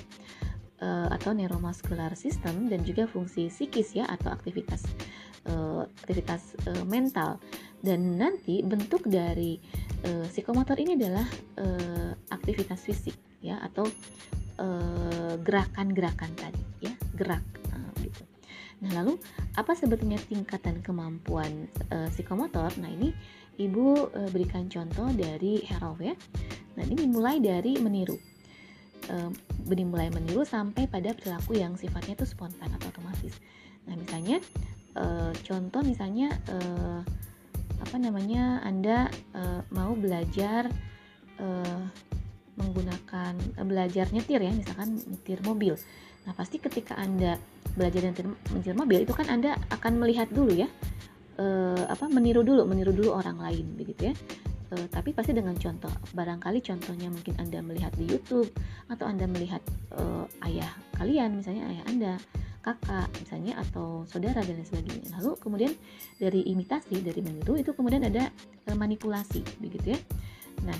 uh, 0.81 1.07
atau 1.13 1.31
neuromuscular 1.31 2.11
system 2.17 2.67
dan 2.67 2.83
juga 2.83 3.07
fungsi 3.07 3.47
psikis 3.47 3.95
ya 3.95 4.09
atau 4.09 4.33
aktivitas 4.33 4.83
uh, 5.47 5.87
aktivitas 6.03 6.57
uh, 6.67 6.83
mental 6.83 7.39
dan 7.85 8.17
nanti 8.17 8.65
bentuk 8.65 9.05
dari 9.05 9.61
uh, 10.09 10.25
psikomotor 10.27 10.75
ini 10.81 10.97
adalah 10.97 11.27
uh, 11.61 12.11
aktivitas 12.33 12.81
fisik 12.81 13.15
ya 13.39 13.61
atau 13.61 13.85
gerakan-gerakan 15.43 16.31
uh, 16.31 16.39
tadi 16.39 16.63
ya 16.87 16.95
gerak 17.11 17.43
gitu. 17.99 18.23
Nah 18.83 18.91
lalu 19.01 19.19
apa 19.55 19.73
sebetulnya 19.73 20.19
tingkatan 20.19 20.79
kemampuan 20.79 21.67
uh, 21.91 22.07
psikomotor? 22.11 22.75
Nah 22.79 22.91
ini 22.91 23.15
ibu 23.57 24.11
uh, 24.11 24.29
berikan 24.31 24.67
contoh 24.67 25.09
dari 25.15 25.63
Herov 25.63 25.99
ya. 26.01 26.15
Nah 26.75 26.83
ini 26.83 27.07
dimulai 27.07 27.39
dari 27.39 27.79
meniru 27.79 28.17
uh, 29.09 29.31
dimulai 29.65 30.09
meniru 30.13 30.45
sampai 30.45 30.85
pada 30.85 31.13
perilaku 31.13 31.57
yang 31.57 31.73
sifatnya 31.77 32.17
itu 32.17 32.25
spontan 32.25 32.69
atau 32.69 32.89
otomatis. 32.89 33.37
Nah, 33.85 33.95
misalnya 33.97 34.37
uh, 34.97 35.33
contoh 35.45 35.81
misalnya 35.85 36.33
uh, 36.49 37.01
apa 37.81 37.97
namanya 37.97 38.61
Anda 38.65 39.09
uh, 39.35 39.61
mau 39.73 39.93
belajar 39.97 40.69
uh, 41.41 41.81
menggunakan 42.55 43.33
uh, 43.57 43.65
belajar 43.65 44.09
nyetir 44.13 44.41
ya, 44.41 44.51
misalkan 44.53 44.97
nyetir 45.01 45.41
mobil. 45.45 45.73
Nah, 46.25 46.33
pasti 46.33 46.57
ketika 46.57 46.97
Anda 46.97 47.37
belajar 47.77 48.01
nyetir, 48.01 48.25
nyetir 48.53 48.75
mobil 48.77 48.99
itu 49.05 49.13
kan 49.13 49.29
Anda 49.29 49.57
akan 49.69 50.01
melihat 50.01 50.29
dulu 50.33 50.53
ya. 50.53 50.69
Uh, 51.35 51.83
apa 51.91 52.07
meniru 52.07 52.47
dulu, 52.47 52.63
meniru 52.63 52.95
dulu 52.95 53.11
orang 53.11 53.35
lain 53.39 53.75
begitu 53.75 54.11
ya. 54.11 54.13
Uh, 54.71 54.87
tapi 54.89 55.11
pasti 55.11 55.35
dengan 55.35 55.53
contoh 55.59 55.91
barangkali 56.15 56.63
contohnya 56.63 57.11
mungkin 57.11 57.35
anda 57.37 57.59
melihat 57.59 57.91
di 57.99 58.07
YouTube 58.07 58.49
atau 58.87 59.05
anda 59.05 59.27
melihat 59.27 59.59
uh, 59.99 60.25
ayah 60.47 60.71
kalian 60.95 61.37
misalnya 61.37 61.69
ayah 61.69 61.83
anda 61.85 62.13
kakak 62.65 63.05
misalnya 63.21 63.61
atau 63.61 64.09
saudara 64.09 64.41
dan 64.41 64.57
lain 64.57 64.65
sebagainya. 64.65 65.07
Lalu 65.21 65.31
kemudian 65.37 65.71
dari 66.17 66.41
imitasi 66.49 66.97
dari 67.05 67.21
meniru 67.21 67.61
itu 67.61 67.77
kemudian 67.77 68.01
ada 68.09 68.33
manipulasi 68.73 69.45
begitu 69.61 69.93
ya. 69.93 69.99
Nah 70.65 70.79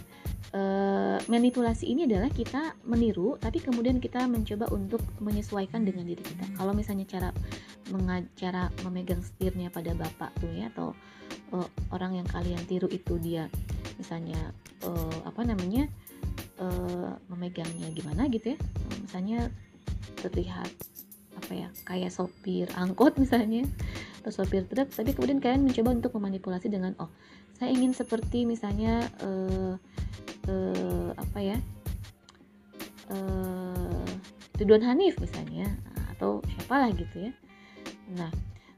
uh, 0.58 1.18
manipulasi 1.30 1.86
ini 1.86 2.10
adalah 2.10 2.34
kita 2.34 2.74
meniru 2.90 3.38
tapi 3.38 3.62
kemudian 3.62 4.02
kita 4.02 4.26
mencoba 4.26 4.66
untuk 4.74 5.06
menyesuaikan 5.22 5.86
dengan 5.86 6.10
diri 6.10 6.26
kita. 6.26 6.58
Kalau 6.58 6.74
misalnya 6.74 7.06
cara 7.06 7.30
mengacara 7.94 8.74
memegang 8.82 9.22
setirnya 9.22 9.70
pada 9.70 9.94
bapak 9.94 10.34
tuh 10.42 10.50
ya 10.50 10.74
atau 10.74 10.98
uh, 11.54 11.68
orang 11.94 12.18
yang 12.22 12.28
kalian 12.30 12.62
tiru 12.66 12.90
itu 12.90 13.18
dia 13.22 13.46
misalnya 14.02 14.54
uh, 14.84 15.20
apa 15.26 15.46
namanya 15.46 15.86
uh, 16.58 17.14
memegangnya 17.30 17.92
gimana 17.94 18.26
gitu 18.28 18.56
ya 18.56 18.60
misalnya 19.06 19.40
terlihat 20.20 20.70
apa 21.36 21.52
ya 21.54 21.68
kayak 21.86 22.12
sopir 22.12 22.68
angkot 22.74 23.18
misalnya 23.24 23.68
atau 24.24 24.32
sopir 24.34 24.66
truk 24.66 24.90
tapi 24.90 25.14
kemudian 25.14 25.38
kalian 25.38 25.70
mencoba 25.70 25.90
untuk 25.94 26.12
memanipulasi 26.18 26.74
dengan 26.74 26.98
oh 26.98 27.12
saya 27.56 27.72
ingin 27.72 27.94
seperti 27.94 28.44
misalnya 28.44 29.06
uh, 29.22 29.78
uh, 30.50 31.10
apa 31.16 31.40
ya 31.40 31.58
uh, 33.14 34.08
Ridwan 34.58 34.84
Hanif 34.84 35.20
misalnya 35.22 35.70
atau 36.16 36.42
siapalah 36.56 36.90
gitu 36.96 37.30
ya 37.30 37.32
nah 38.14 38.30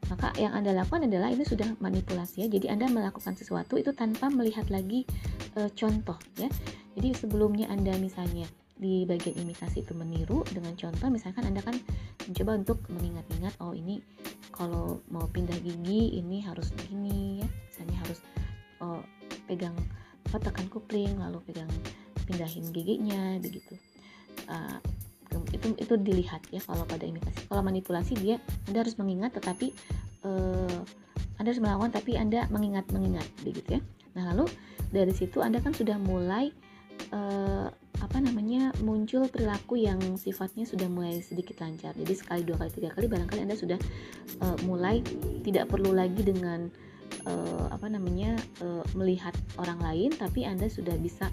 maka 0.08 0.32
yang 0.40 0.56
Anda 0.56 0.72
lakukan 0.72 1.10
adalah 1.12 1.34
ini 1.34 1.44
sudah 1.44 1.68
manipulasi 1.84 2.46
ya. 2.46 2.48
Jadi 2.48 2.72
Anda 2.72 2.88
melakukan 2.88 3.36
sesuatu 3.36 3.76
itu 3.76 3.92
tanpa 3.92 4.32
melihat 4.32 4.72
lagi 4.72 5.04
e, 5.58 5.68
contoh 5.76 6.16
ya. 6.40 6.48
Jadi 6.96 7.12
sebelumnya 7.18 7.68
Anda 7.68 7.98
misalnya 8.00 8.48
di 8.78 9.04
bagian 9.10 9.36
imitasi 9.42 9.82
itu 9.82 9.98
meniru 9.98 10.46
dengan 10.54 10.78
contoh 10.78 11.10
misalkan 11.10 11.50
Anda 11.50 11.66
kan 11.66 11.76
mencoba 12.30 12.52
untuk 12.62 12.78
mengingat-ingat 12.94 13.58
oh 13.58 13.74
ini 13.74 14.00
kalau 14.54 15.02
mau 15.10 15.26
pindah 15.28 15.58
gigi 15.60 16.16
ini 16.16 16.40
harus 16.46 16.72
begini 16.72 17.44
ya. 17.44 17.48
Misalnya 17.74 17.98
harus 18.08 18.20
oh, 18.80 19.04
pegang 19.50 19.76
apa 20.32 20.40
tekan 20.40 20.68
kupling 20.72 21.20
lalu 21.20 21.44
pegang 21.44 21.72
pindahin 22.24 22.64
giginya 22.72 23.36
begitu. 23.44 23.76
Uh, 24.48 24.77
itu 25.76 25.84
itu 25.84 25.94
dilihat 26.00 26.42
ya 26.54 26.64
kalau 26.64 26.88
pada 26.88 27.04
imitasi. 27.04 27.48
Kalau 27.52 27.62
manipulasi 27.64 28.14
dia 28.16 28.40
anda 28.68 28.80
harus 28.84 28.96
mengingat 28.96 29.36
tetapi 29.36 29.76
uh, 30.24 30.80
anda 31.38 31.48
harus 31.52 31.62
melakukan 31.62 31.92
tapi 31.92 32.16
anda 32.16 32.48
mengingat 32.48 32.88
mengingat 32.96 33.28
begitu 33.44 33.78
ya. 33.78 33.82
Nah 34.16 34.32
lalu 34.34 34.48
dari 34.90 35.12
situ 35.12 35.44
anda 35.44 35.60
kan 35.60 35.76
sudah 35.76 36.00
mulai 36.00 36.52
uh, 37.12 37.68
apa 37.98 38.18
namanya 38.22 38.72
muncul 38.86 39.26
perilaku 39.26 39.82
yang 39.82 40.00
sifatnya 40.16 40.64
sudah 40.64 40.86
mulai 40.88 41.20
sedikit 41.20 41.60
lancar. 41.60 41.98
Jadi 41.98 42.14
sekali 42.14 42.42
dua 42.46 42.62
kali 42.62 42.72
tiga 42.72 42.90
kali 42.94 43.06
barangkali 43.10 43.42
anda 43.44 43.58
sudah 43.58 43.80
uh, 44.42 44.58
mulai 44.66 45.02
tidak 45.42 45.68
perlu 45.68 45.92
lagi 45.92 46.22
dengan 46.22 46.70
uh, 47.26 47.66
apa 47.74 47.88
namanya 47.90 48.38
uh, 48.62 48.86
melihat 48.94 49.34
orang 49.58 49.80
lain 49.82 50.10
tapi 50.14 50.46
anda 50.46 50.70
sudah 50.70 50.94
bisa 51.00 51.32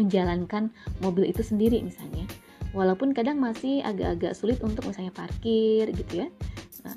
menjalankan 0.00 0.72
mobil 1.04 1.28
itu 1.28 1.44
sendiri 1.44 1.84
misalnya. 1.84 2.24
Walaupun 2.72 3.12
kadang 3.12 3.42
masih 3.42 3.82
agak-agak 3.84 4.32
sulit 4.32 4.62
untuk 4.64 4.86
misalnya 4.88 5.12
parkir 5.12 5.90
gitu 5.92 6.24
ya. 6.24 6.28
Nah, 6.86 6.96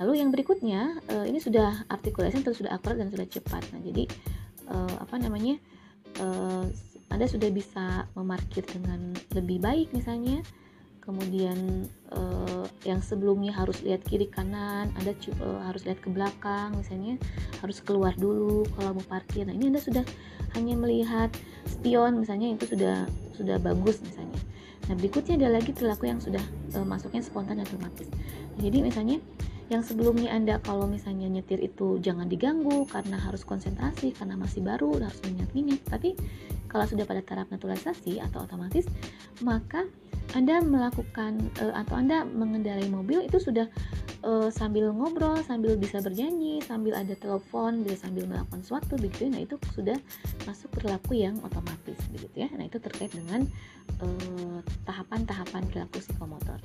lalu 0.00 0.22
yang 0.22 0.32
berikutnya 0.32 1.02
uh, 1.12 1.26
ini 1.26 1.42
sudah 1.42 1.84
artikulasi 1.90 2.40
terus 2.40 2.62
sudah 2.62 2.72
akurat 2.72 2.96
dan 2.96 3.12
sudah 3.12 3.26
cepat. 3.26 3.66
Nah 3.74 3.80
jadi 3.82 4.08
uh, 4.70 4.94
apa 5.02 5.18
namanya 5.18 5.58
uh, 6.22 6.64
anda 7.08 7.26
sudah 7.26 7.50
bisa 7.50 8.06
memarkir 8.14 8.62
dengan 8.68 9.16
lebih 9.32 9.58
baik 9.58 9.90
misalnya 9.96 10.44
kemudian 11.08 11.88
uh, 12.12 12.68
yang 12.84 13.00
sebelumnya 13.00 13.56
harus 13.56 13.80
lihat 13.80 14.04
kiri 14.04 14.28
kanan 14.28 14.92
anda 14.92 15.16
uh, 15.40 15.64
harus 15.64 15.88
lihat 15.88 16.04
ke 16.04 16.12
belakang 16.12 16.76
misalnya 16.76 17.16
harus 17.64 17.80
keluar 17.80 18.12
dulu 18.12 18.68
kalau 18.76 18.92
mau 19.00 19.06
parkir. 19.08 19.48
Nah 19.48 19.56
ini 19.56 19.72
anda 19.72 19.80
sudah 19.80 20.04
hanya 20.52 20.76
melihat 20.76 21.32
spion 21.64 22.20
misalnya 22.20 22.52
itu 22.52 22.76
sudah 22.76 23.08
sudah 23.32 23.56
bagus 23.56 24.04
misalnya. 24.04 24.36
Nah 24.92 24.94
berikutnya 25.00 25.40
ada 25.40 25.48
lagi 25.48 25.72
perilaku 25.72 26.12
yang 26.12 26.20
sudah 26.20 26.44
uh, 26.76 26.84
masuknya 26.84 27.24
spontan 27.24 27.56
dan 27.56 27.64
otomatis. 27.64 28.12
Jadi 28.60 28.84
misalnya 28.84 29.16
yang 29.68 29.84
sebelumnya 29.84 30.32
anda 30.32 30.60
kalau 30.64 30.88
misalnya 30.88 31.28
nyetir 31.28 31.60
itu 31.60 32.00
jangan 32.04 32.28
diganggu 32.28 32.84
karena 32.88 33.20
harus 33.20 33.44
konsentrasi 33.48 34.16
karena 34.16 34.36
masih 34.36 34.64
baru 34.64 34.96
harus 34.96 35.20
mengingat-ingat 35.24 35.80
tapi 35.88 36.16
kalau 36.68 36.84
sudah 36.86 37.08
pada 37.08 37.24
taraf 37.24 37.48
naturalisasi 37.50 38.20
atau 38.20 38.44
otomatis 38.44 38.86
maka 39.40 39.88
anda 40.36 40.60
melakukan 40.60 41.40
uh, 41.64 41.72
atau 41.72 41.96
Anda 41.96 42.28
mengendarai 42.28 42.84
mobil 42.92 43.24
itu 43.24 43.40
sudah 43.40 43.64
uh, 44.20 44.52
sambil 44.52 44.92
ngobrol, 44.92 45.40
sambil 45.40 45.72
bisa 45.80 46.04
bernyanyi, 46.04 46.60
sambil 46.60 46.92
ada 46.92 47.16
telepon, 47.16 47.80
bisa 47.80 48.04
sambil 48.04 48.28
melakukan 48.28 48.60
sesuatu 48.60 49.00
begitu. 49.00 49.28
Ya. 49.28 49.30
Nah, 49.32 49.42
itu 49.48 49.56
sudah 49.72 49.96
masuk 50.44 50.68
perilaku 50.76 51.16
yang 51.16 51.40
otomatis 51.40 51.96
begitu 52.12 52.44
ya. 52.44 52.48
Nah, 52.52 52.68
itu 52.68 52.76
terkait 52.76 53.08
dengan 53.08 53.48
tahapan-tahapan 54.84 55.62
uh, 55.64 55.68
perilaku 55.72 55.96
psikomotor. 56.04 56.60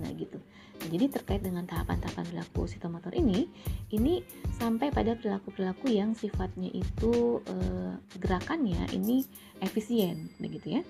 Nah, 0.00 0.10
gitu. 0.16 0.40
Nah, 0.80 0.88
jadi 0.88 1.12
terkait 1.12 1.44
dengan 1.44 1.68
tahapan-tahapan 1.68 2.24
perilaku 2.24 2.64
psikomotor 2.64 3.12
ini, 3.12 3.52
ini 3.92 4.24
sampai 4.56 4.88
pada 4.88 5.12
perilaku-perilaku 5.12 5.92
yang 5.92 6.16
sifatnya 6.16 6.72
itu 6.72 7.44
uh, 7.44 7.94
gerakannya 8.16 8.88
ini 8.96 9.28
efisien 9.60 10.32
begitu 10.40 10.80
ya. 10.80 10.82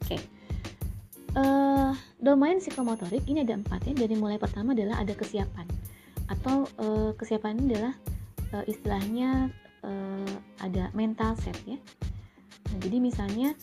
Oke. 0.00 0.16
Okay. 0.16 0.20
Eh, 1.32 1.92
domain 2.20 2.60
psikomotorik 2.60 3.24
ini 3.24 3.40
ada 3.40 3.56
empat 3.56 3.88
ya. 3.88 3.96
Dari 3.96 4.12
mulai 4.20 4.36
pertama 4.36 4.76
adalah 4.76 5.00
ada 5.00 5.16
kesiapan 5.16 5.64
atau 6.28 6.68
uh, 6.80 7.12
kesiapan 7.16 7.60
ini 7.60 7.64
adalah 7.72 7.94
uh, 8.56 8.64
istilahnya 8.68 9.48
uh, 9.80 10.34
ada 10.60 10.92
mental 10.92 11.32
set 11.40 11.56
ya. 11.64 11.80
Nah, 12.68 12.78
jadi 12.84 13.00
misalnya 13.00 13.56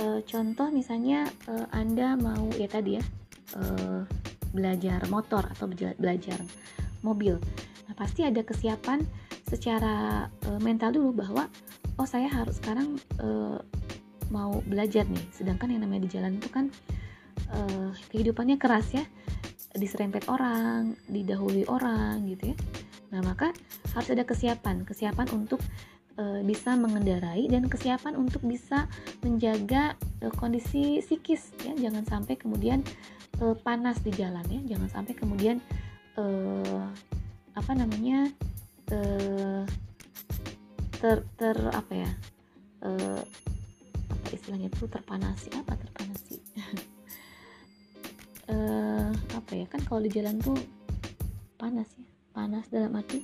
uh, 0.00 0.20
contoh 0.26 0.68
misalnya 0.70 1.28
uh, 1.46 1.66
Anda 1.70 2.18
mau 2.18 2.48
ya 2.54 2.66
tadi 2.70 2.98
ya 2.98 3.04
uh, 3.58 4.02
belajar 4.54 5.02
motor 5.10 5.42
atau 5.50 5.66
belajar 5.98 6.38
mobil. 7.02 7.36
Nah, 7.84 7.94
pasti 7.98 8.24
ada 8.24 8.40
kesiapan 8.40 9.02
secara 9.44 10.26
uh, 10.48 10.60
mental 10.62 10.94
dulu 10.94 11.10
bahwa 11.26 11.50
oh 12.00 12.08
saya 12.08 12.30
harus 12.30 12.58
sekarang 12.58 12.96
uh, 13.20 13.58
mau 14.32 14.62
belajar 14.64 15.04
nih. 15.04 15.26
Sedangkan 15.34 15.74
yang 15.74 15.84
namanya 15.84 16.06
di 16.06 16.10
jalan 16.14 16.38
itu 16.38 16.48
kan 16.48 16.70
uh, 17.52 17.90
kehidupannya 18.14 18.56
keras 18.56 18.94
ya. 18.94 19.04
Diserempet 19.74 20.30
orang 20.30 20.94
didahului 21.10 21.66
orang 21.66 22.22
gitu 22.30 22.54
ya. 22.54 22.56
Nah 23.10 23.20
maka 23.26 23.50
harus 23.92 24.08
ada 24.14 24.22
kesiapan. 24.22 24.86
Kesiapan 24.86 25.26
untuk 25.34 25.58
uh, 26.18 26.40
bisa 26.46 26.78
mengendarai 26.78 27.46
dan 27.50 27.66
kesiapan 27.66 28.14
untuk 28.14 28.42
bisa 28.46 28.86
menjaga 29.22 29.98
uh, 30.22 30.32
kondisi 30.34 31.02
psikis 31.02 31.54
ya. 31.62 31.74
Jangan 31.78 32.04
sampai 32.06 32.34
kemudian 32.38 32.82
uh, 33.42 33.54
panas 33.58 34.00
di 34.02 34.14
jalan 34.14 34.44
ya. 34.46 34.76
Jangan 34.76 34.88
sampai 34.90 35.14
kemudian 35.16 35.58
uh, 36.18 36.86
apa 37.54 37.72
namanya 37.74 38.30
uh, 38.90 39.62
ter 40.98 41.22
ter 41.36 41.56
apa 41.70 41.92
ya 41.92 42.10
uh, 42.86 43.22
apa 44.10 44.26
istilahnya 44.32 44.70
itu 44.70 44.86
terpanasi 44.86 45.50
apa 45.54 45.74
terpanasi? 45.78 46.36
Uh, 48.50 49.10
apa 49.38 49.52
ya 49.54 49.66
kan 49.66 49.80
kalau 49.86 50.00
di 50.02 50.10
jalan 50.10 50.38
tuh 50.38 50.58
panas 51.58 51.88
ya. 51.98 52.06
Panas 52.34 52.66
dalam 52.66 52.90
arti 52.98 53.22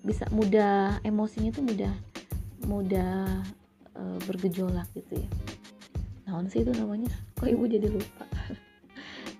bisa 0.00 0.24
mudah 0.32 0.96
emosinya 1.04 1.52
tuh 1.52 1.60
mudah 1.60 1.92
mudah 2.64 3.44
uh, 3.96 4.18
bergejolak 4.28 4.88
gitu 4.96 5.20
ya. 5.20 5.28
Naon 6.28 6.46
sih 6.48 6.62
itu 6.62 6.72
namanya? 6.74 7.10
Kok 7.40 7.48
ibu 7.48 7.64
jadi 7.68 7.88
lupa? 7.88 8.26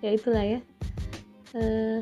Ya 0.00 0.16
itulah 0.16 0.40
ya. 0.40 0.64
Uh, 1.52 2.00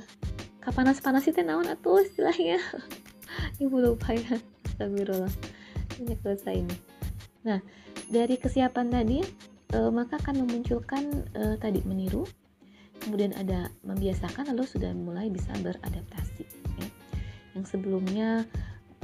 kapanas 0.63 1.03
panas 1.03 1.27
itu 1.27 1.43
naon 1.43 1.67
atau 1.67 1.99
istilahnya? 1.99 2.63
Ibu 3.65 3.75
lupa 3.75 4.15
ya. 4.15 4.39
Astagfirullah. 4.71 5.35
Ini 5.99 6.15
dosa 6.23 6.55
ini. 6.55 6.79
Nah 7.43 7.59
dari 8.07 8.39
kesiapan 8.39 8.87
tadi 8.95 9.19
uh, 9.75 9.91
maka 9.91 10.17
akan 10.23 10.47
memunculkan 10.47 11.27
uh, 11.37 11.59
tadi 11.59 11.83
meniru 11.85 12.23
kemudian 13.03 13.37
ada 13.37 13.71
membiasakan 13.87 14.53
lalu 14.53 14.65
sudah 14.67 14.91
mulai 14.97 15.31
bisa 15.31 15.55
beradaptasi 15.63 16.45
ya. 16.83 16.89
yang 17.55 17.65
sebelumnya 17.65 18.43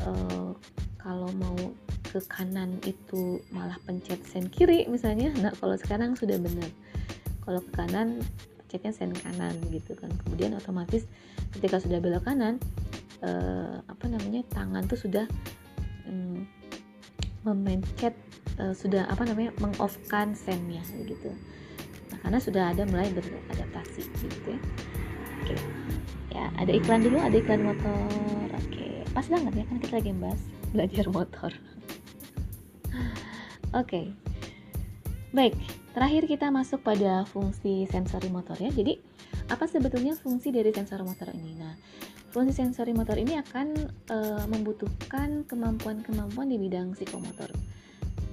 uh, 0.02 0.52
kalau 0.98 1.30
mau 1.38 1.56
ke 2.14 2.22
kanan 2.30 2.78
itu 2.86 3.42
malah 3.50 3.74
pencet 3.82 4.22
sen 4.22 4.46
kiri 4.46 4.86
misalnya. 4.86 5.34
Nah 5.42 5.50
kalau 5.58 5.74
sekarang 5.74 6.14
sudah 6.14 6.38
benar. 6.38 6.70
Kalau 7.42 7.58
ke 7.58 7.70
kanan 7.74 8.22
pencetnya 8.62 8.94
sen 8.94 9.10
kanan 9.18 9.58
gitu 9.74 9.98
kan. 9.98 10.14
Kemudian 10.22 10.54
otomatis 10.54 11.10
ketika 11.58 11.82
sudah 11.82 11.98
belok 11.98 12.22
kanan 12.22 12.62
uh, 13.26 13.82
apa 13.90 14.06
namanya 14.06 14.46
tangan 14.54 14.86
tuh 14.86 14.94
sudah 14.94 15.26
um, 16.06 16.46
memencet 17.42 18.14
uh, 18.62 18.70
sudah 18.70 19.10
apa 19.10 19.26
namanya 19.26 19.50
mengoffkan 19.58 20.38
sennya 20.38 20.86
gitu. 21.10 21.34
Nah 22.14 22.18
karena 22.22 22.38
sudah 22.38 22.70
ada 22.70 22.86
mulai 22.86 23.10
beradaptasi 23.10 24.06
gitu 24.22 24.54
ya. 24.54 24.60
Oke. 25.42 25.54
Ya 26.30 26.46
ada 26.62 26.70
iklan 26.70 27.02
dulu 27.02 27.18
ada 27.18 27.34
iklan 27.34 27.66
motor. 27.66 28.46
Oke 28.54 29.02
pas 29.10 29.26
banget 29.30 29.62
ya 29.62 29.64
kan 29.66 29.76
kita 29.78 29.94
lagi 29.98 30.10
bahas 30.18 30.42
belajar 30.74 31.06
motor 31.06 31.50
oke 33.74 34.14
baik 35.34 35.54
terakhir 35.92 36.30
kita 36.30 36.46
masuk 36.54 36.80
pada 36.86 37.26
fungsi 37.26 37.90
sensori 37.90 38.30
motor 38.30 38.54
ya 38.58 38.70
jadi 38.70 38.98
apa 39.50 39.66
sebetulnya 39.68 40.14
fungsi 40.16 40.54
dari 40.54 40.70
sensor 40.70 41.02
motor 41.02 41.28
ini 41.34 41.52
nah 41.58 41.74
Fungsi 42.34 42.66
sensori 42.66 42.90
motor 42.90 43.14
ini 43.14 43.38
akan 43.38 43.78
e, 44.10 44.18
membutuhkan 44.50 45.46
kemampuan-kemampuan 45.46 46.50
di 46.50 46.58
bidang 46.58 46.90
psikomotor. 46.90 47.46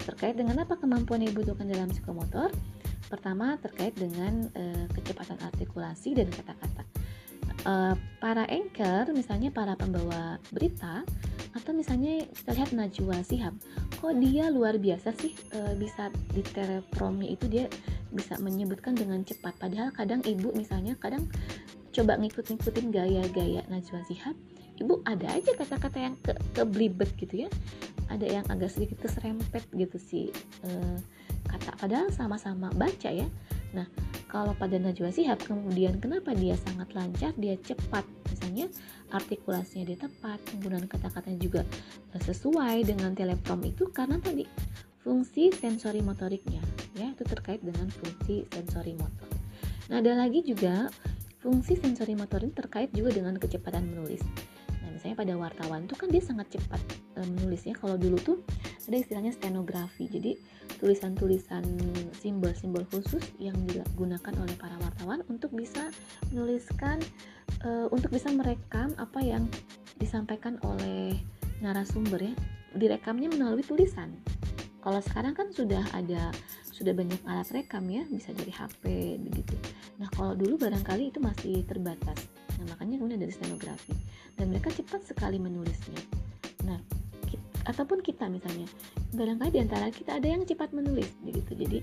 Terkait 0.02 0.34
dengan 0.34 0.58
apa 0.66 0.74
kemampuan 0.74 1.22
yang 1.22 1.38
dibutuhkan 1.38 1.70
dalam 1.70 1.86
psikomotor? 1.94 2.50
Pertama, 3.06 3.62
terkait 3.62 3.94
dengan 3.94 4.50
e, 4.58 4.90
kecepatan 4.98 5.38
artikulasi 5.46 6.18
dan 6.18 6.34
kata-kata. 6.34 6.82
E, 7.62 7.74
para 8.20 8.46
anchor, 8.50 9.14
misalnya 9.14 9.54
para 9.54 9.78
pembawa 9.78 10.38
berita, 10.50 11.06
atau 11.52 11.72
misalnya 11.76 12.26
kita 12.32 12.52
lihat 12.56 12.70
Najwa 12.72 13.22
Sihab, 13.22 13.54
kok 14.00 14.14
dia 14.18 14.50
luar 14.50 14.80
biasa 14.82 15.14
sih 15.18 15.36
e, 15.54 15.60
bisa 15.78 16.10
di 16.34 16.42
telepromnya 16.42 17.30
itu 17.30 17.46
dia 17.48 17.66
bisa 18.12 18.36
menyebutkan 18.42 18.98
dengan 18.98 19.22
cepat. 19.22 19.56
Padahal 19.62 19.94
kadang 19.94 20.24
ibu 20.26 20.52
misalnya 20.58 20.98
kadang 20.98 21.28
coba 21.92 22.16
ngikut-ngikutin 22.18 22.88
gaya-gaya 22.90 23.62
Najwa 23.68 24.02
Shihab 24.08 24.36
ibu 24.82 25.06
ada 25.06 25.30
aja 25.30 25.54
kata-kata 25.54 25.98
yang 26.02 26.16
ke 26.18 26.34
keblibet 26.58 27.14
gitu 27.22 27.46
ya 27.46 27.50
ada 28.10 28.26
yang 28.26 28.44
agak 28.50 28.74
sedikit 28.74 29.06
keserempet 29.06 29.64
gitu 29.78 29.98
sih 30.02 30.34
e, 30.66 30.70
kata 31.46 31.78
padahal 31.78 32.10
sama-sama 32.10 32.74
baca 32.74 33.08
ya 33.14 33.30
nah 33.72 33.88
kalau 34.32 34.56
pada 34.56 34.80
Najwa 34.80 35.12
Shihab 35.12 35.44
kemudian 35.44 36.00
kenapa 36.00 36.32
dia 36.36 36.56
sangat 36.60 36.92
lancar 36.96 37.32
dia 37.40 37.56
cepat 37.60 38.04
misalnya 38.32 38.68
artikulasinya 39.12 39.92
dia 39.92 40.00
tepat 40.08 40.40
penggunaan 40.52 40.88
kata-katanya 40.88 41.40
juga 41.40 41.62
sesuai 42.20 42.88
dengan 42.88 43.12
teleprom 43.16 43.64
itu 43.68 43.88
karena 43.92 44.20
tadi 44.20 44.48
fungsi 45.02 45.52
sensori 45.56 46.04
motoriknya 46.04 46.62
ya 46.96 47.12
itu 47.12 47.24
terkait 47.24 47.64
dengan 47.64 47.88
fungsi 47.90 48.48
sensori 48.52 48.96
motor 48.96 49.28
nah 49.92 50.00
ada 50.00 50.16
lagi 50.16 50.44
juga 50.44 50.88
Fungsi 51.42 51.74
sensori 51.74 52.14
motor 52.14 52.46
ini 52.46 52.54
terkait 52.54 52.94
juga 52.94 53.18
dengan 53.18 53.34
kecepatan 53.34 53.90
menulis. 53.90 54.22
Misalnya 55.02 55.18
pada 55.18 55.34
wartawan 55.34 55.90
tuh 55.90 55.98
kan 55.98 56.14
dia 56.14 56.22
sangat 56.22 56.54
cepat 56.54 56.78
e, 57.18 57.26
menulisnya. 57.26 57.74
Kalau 57.74 57.98
dulu 57.98 58.22
tuh 58.22 58.38
ada 58.86 59.02
istilahnya 59.02 59.34
stenografi. 59.34 60.06
Jadi 60.06 60.38
tulisan-tulisan 60.78 61.66
simbol-simbol 62.22 62.86
khusus 62.94 63.26
yang 63.42 63.58
digunakan 63.66 64.30
oleh 64.38 64.54
para 64.62 64.78
wartawan 64.78 65.26
untuk 65.26 65.58
bisa 65.58 65.90
menuliskan 66.30 67.02
e, 67.66 67.90
untuk 67.90 68.14
bisa 68.14 68.30
merekam 68.30 68.94
apa 69.02 69.26
yang 69.26 69.50
disampaikan 69.98 70.62
oleh 70.62 71.18
narasumber 71.66 72.22
ya. 72.22 72.38
Direkamnya 72.78 73.34
melalui 73.34 73.66
tulisan. 73.66 74.14
Kalau 74.86 75.02
sekarang 75.02 75.34
kan 75.34 75.50
sudah 75.50 75.82
ada 75.98 76.30
sudah 76.82 76.98
banyak 76.98 77.22
alat 77.30 77.46
rekam 77.54 77.86
ya 77.94 78.02
bisa 78.10 78.34
dari 78.34 78.50
HP 78.50 78.84
begitu 79.22 79.54
nah 80.02 80.10
kalau 80.18 80.34
dulu 80.34 80.58
barangkali 80.58 81.14
itu 81.14 81.22
masih 81.22 81.62
terbatas 81.70 82.26
nah 82.62 82.78
makanya 82.78 83.02
kemudian 83.02 83.22
dari 83.26 83.34
stenografi 83.34 83.98
dan 84.38 84.54
mereka 84.54 84.70
cepat 84.70 85.02
sekali 85.02 85.42
menulisnya. 85.42 85.98
Nah 86.70 86.78
ataupun 87.62 88.02
kita 88.02 88.26
misalnya 88.26 88.66
barangkali 89.14 89.54
di 89.54 89.62
antara 89.62 89.94
kita 89.94 90.18
ada 90.18 90.28
yang 90.30 90.46
cepat 90.46 90.74
menulis 90.74 91.10
begitu. 91.26 91.58
Jadi 91.58 91.78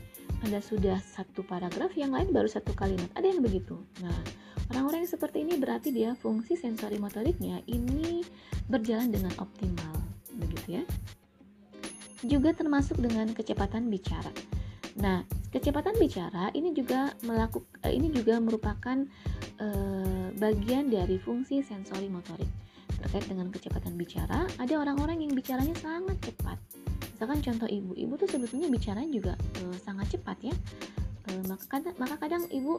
ada 0.47 0.59
sudah 0.63 0.99
satu 1.03 1.43
paragraf 1.43 1.95
yang 1.99 2.15
lain 2.15 2.31
baru 2.31 2.47
satu 2.47 2.75
kalimat. 2.79 3.11
Ada 3.19 3.35
yang 3.35 3.43
begitu. 3.43 3.79
Nah 4.03 4.15
orang-orang 4.71 5.07
yang 5.07 5.13
seperti 5.13 5.43
ini 5.43 5.59
berarti 5.59 5.91
dia 5.91 6.15
fungsi 6.15 6.55
sensori 6.55 6.99
motoriknya 7.03 7.63
ini 7.67 8.23
berjalan 8.71 9.11
dengan 9.11 9.35
optimal 9.43 9.95
begitu 10.39 10.79
ya. 10.79 10.85
Juga 12.23 12.55
termasuk 12.55 12.99
dengan 12.99 13.31
kecepatan 13.31 13.87
bicara. 13.91 14.31
Nah, 14.99 15.23
kecepatan 15.55 15.95
bicara 15.97 16.51
ini 16.53 16.75
juga 16.75 17.15
melakukan 17.23 17.71
eh, 17.87 17.95
ini 17.95 18.11
juga 18.11 18.43
merupakan 18.43 19.07
uh, 19.63 20.18
bagian 20.39 20.89
dari 20.89 21.19
fungsi 21.19 21.61
sensori 21.61 22.07
motorik. 22.07 22.49
Terkait 22.99 23.27
dengan 23.31 23.51
kecepatan 23.51 23.95
bicara, 23.95 24.47
ada 24.59 24.75
orang-orang 24.79 25.23
yang 25.23 25.33
bicaranya 25.35 25.75
sangat 25.79 26.19
cepat. 26.23 26.59
Misalkan 27.15 27.39
contoh 27.43 27.69
ibu, 27.71 27.93
ibu 27.95 28.15
tuh 28.15 28.31
sebetulnya 28.31 28.71
bicaranya 28.71 29.11
juga 29.11 29.33
uh, 29.35 29.77
sangat 29.83 30.15
cepat 30.15 30.39
ya. 30.43 30.55
Uh, 31.31 31.43
maka 31.51 31.65
kadang, 31.67 31.95
maka 31.99 32.17
kadang 32.19 32.43
ibu 32.51 32.79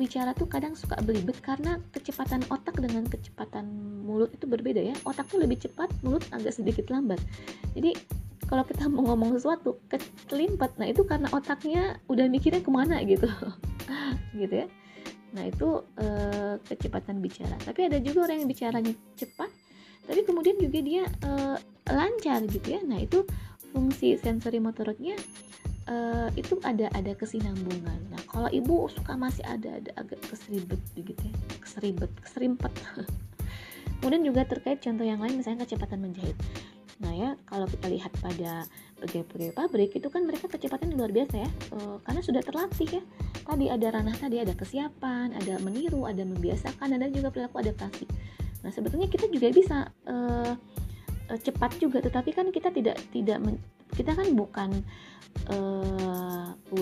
bicara 0.00 0.32
tuh 0.32 0.48
kadang 0.48 0.72
suka 0.72 0.96
belibet 1.04 1.36
karena 1.44 1.76
kecepatan 1.92 2.40
otak 2.48 2.80
dengan 2.80 3.04
kecepatan 3.04 3.66
mulut 4.06 4.30
itu 4.32 4.46
berbeda 4.46 4.80
ya. 4.80 4.94
Otak 5.06 5.30
tuh 5.30 5.42
lebih 5.42 5.58
cepat, 5.60 5.90
mulut 6.02 6.24
agak 6.34 6.54
sedikit 6.54 6.90
lambat. 6.90 7.20
Jadi 7.78 7.94
kalau 8.48 8.64
kita 8.64 8.86
mau 8.86 9.12
ngomong 9.12 9.34
sesuatu 9.34 9.80
kelimpet 10.28 10.70
nah 10.76 10.86
itu 10.86 11.02
karena 11.02 11.28
otaknya 11.32 11.98
udah 12.06 12.28
mikirnya 12.28 12.60
ke 12.60 12.70
mana 12.70 13.00
gitu 13.02 13.26
gitu 14.40 14.54
ya 14.64 14.66
nah 15.34 15.44
itu 15.44 15.82
e, 15.98 16.06
kecepatan 16.64 17.18
bicara. 17.18 17.58
Tapi 17.60 17.90
ada 17.90 17.98
juga 17.98 18.30
orang 18.30 18.46
yang 18.46 18.48
bicaranya 18.50 18.94
cepat 19.18 19.50
tapi 20.04 20.20
kemudian 20.20 20.56
juga 20.60 20.78
dia 20.84 21.04
e, 21.08 21.30
lancar 21.90 22.46
gitu 22.48 22.78
ya. 22.78 22.80
Nah 22.86 23.02
itu 23.02 23.26
fungsi 23.74 24.14
sensori 24.16 24.62
motoriknya 24.62 25.18
e, 25.90 25.96
itu 26.38 26.56
ada 26.62 26.88
ada 26.94 27.12
kesinambungan. 27.18 27.98
Nah 28.14 28.22
kalau 28.30 28.48
ibu 28.48 28.86
suka 28.88 29.18
masih 29.18 29.42
ada 29.44 29.82
ada 29.82 29.90
agak 29.98 30.22
keseribet 30.24 30.80
gitu 30.94 31.18
ya. 31.18 31.34
Keseribet 31.58 32.10
keserimpet. 32.22 32.72
Kemudian 33.98 34.22
juga 34.22 34.44
terkait 34.44 34.84
contoh 34.84 35.04
yang 35.04 35.18
lain 35.18 35.40
misalnya 35.40 35.64
kecepatan 35.64 36.04
menjahit 36.04 36.36
Nah 37.02 37.12
ya 37.14 37.30
kalau 37.50 37.66
kita 37.66 37.86
lihat 37.90 38.12
pada 38.22 38.66
pegawai-pegawai 39.02 39.54
pabrik 39.54 39.90
itu 39.98 40.06
kan 40.06 40.22
mereka 40.22 40.46
kecepatan 40.46 40.94
luar 40.94 41.10
biasa 41.10 41.42
ya 41.42 41.50
e, 41.74 41.78
karena 42.06 42.20
sudah 42.22 42.42
terlatih 42.44 43.00
ya. 43.00 43.02
Tadi 43.42 43.66
ada 43.68 43.86
ranah 43.90 44.16
tadi 44.16 44.38
ada 44.38 44.54
kesiapan, 44.54 45.34
ada 45.34 45.58
meniru, 45.60 46.06
ada 46.06 46.22
membiasakan, 46.22 46.94
ada 46.94 47.10
juga 47.10 47.34
perilaku 47.34 47.60
adaptasi. 47.60 48.06
Nah 48.62 48.70
sebetulnya 48.70 49.10
kita 49.10 49.26
juga 49.28 49.50
bisa 49.50 49.78
e, 50.06 50.16
e, 51.28 51.34
cepat 51.42 51.76
juga, 51.82 51.98
tetapi 51.98 52.30
kan 52.30 52.48
kita 52.54 52.70
tidak 52.70 52.96
tidak 53.10 53.38
men, 53.42 53.58
kita 53.92 54.14
kan 54.14 54.30
bukan 54.32 54.70
e, 55.50 55.56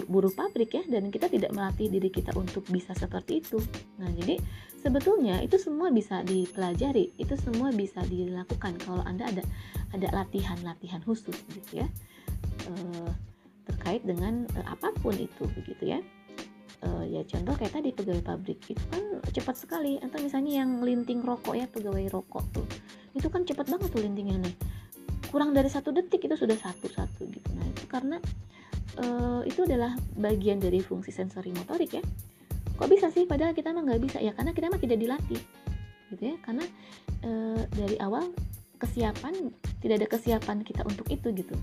buruh 0.08 0.32
pabrik 0.32 0.72
ya 0.72 0.84
dan 0.88 1.10
kita 1.12 1.28
tidak 1.28 1.52
melatih 1.52 1.88
diri 1.90 2.08
kita 2.08 2.32
untuk 2.38 2.64
bisa 2.70 2.94
seperti 2.94 3.42
itu. 3.42 3.58
Nah 3.98 4.08
jadi 4.14 4.38
sebetulnya 4.80 5.42
itu 5.42 5.58
semua 5.58 5.90
bisa 5.90 6.22
dipelajari, 6.22 7.12
itu 7.18 7.34
semua 7.40 7.74
bisa 7.74 8.00
dilakukan 8.06 8.78
kalau 8.82 9.02
anda 9.02 9.28
ada 9.28 9.44
ada 9.93 10.09
latihan-latihan 10.12 11.01
khusus 11.05 11.36
gitu 11.53 11.84
ya 11.84 11.88
e, 12.68 12.72
terkait 13.68 14.03
dengan 14.03 14.49
e, 14.57 14.61
apa 14.64 14.90
pun 15.01 15.14
itu 15.14 15.45
begitu 15.53 15.97
ya. 15.97 16.01
E, 16.82 16.88
ya 17.12 17.22
contoh 17.28 17.55
kayak 17.55 17.76
tadi 17.76 17.95
pegawai 17.95 18.24
pabrik 18.24 18.59
itu 18.66 18.82
kan 18.90 19.03
cepat 19.30 19.57
sekali 19.61 20.01
atau 20.01 20.18
misalnya 20.18 20.64
yang 20.64 20.80
linting 20.82 21.20
rokok 21.22 21.55
ya 21.55 21.66
pegawai 21.68 22.09
rokok 22.11 22.45
tuh 22.51 22.66
itu 23.12 23.28
kan 23.28 23.45
cepat 23.45 23.68
banget 23.68 23.88
tuh 23.93 24.01
lintingnya. 24.01 24.40
Nih 24.40 24.57
kurang 25.32 25.57
dari 25.57 25.72
satu 25.72 25.97
detik 25.97 26.28
itu 26.28 26.36
sudah 26.36 26.57
satu-satu 26.61 27.24
gitu. 27.24 27.49
Nah 27.57 27.64
itu 27.64 27.84
karena 27.88 28.20
uh, 29.01 29.40
itu 29.49 29.64
adalah 29.64 29.97
bagian 30.20 30.61
dari 30.61 30.84
fungsi 30.84 31.09
sensori 31.09 31.57
motorik 31.57 31.97
ya. 31.97 32.05
Kok 32.76 32.88
bisa 32.93 33.09
sih? 33.09 33.24
Padahal 33.24 33.57
kita 33.57 33.72
mah 33.72 33.80
nggak 33.80 34.01
bisa. 34.05 34.18
Ya 34.20 34.36
karena 34.36 34.53
kita 34.53 34.68
mah 34.68 34.76
tidak 34.76 35.01
dilatih 35.01 35.40
gitu 36.12 36.22
ya. 36.22 36.36
Karena 36.45 36.64
uh, 37.24 37.62
dari 37.72 37.97
awal 38.05 38.28
kesiapan 38.83 39.55
tidak 39.78 39.95
ada 40.03 40.09
kesiapan 40.11 40.66
kita 40.66 40.83
untuk 40.83 41.07
itu 41.07 41.30
gitu. 41.30 41.55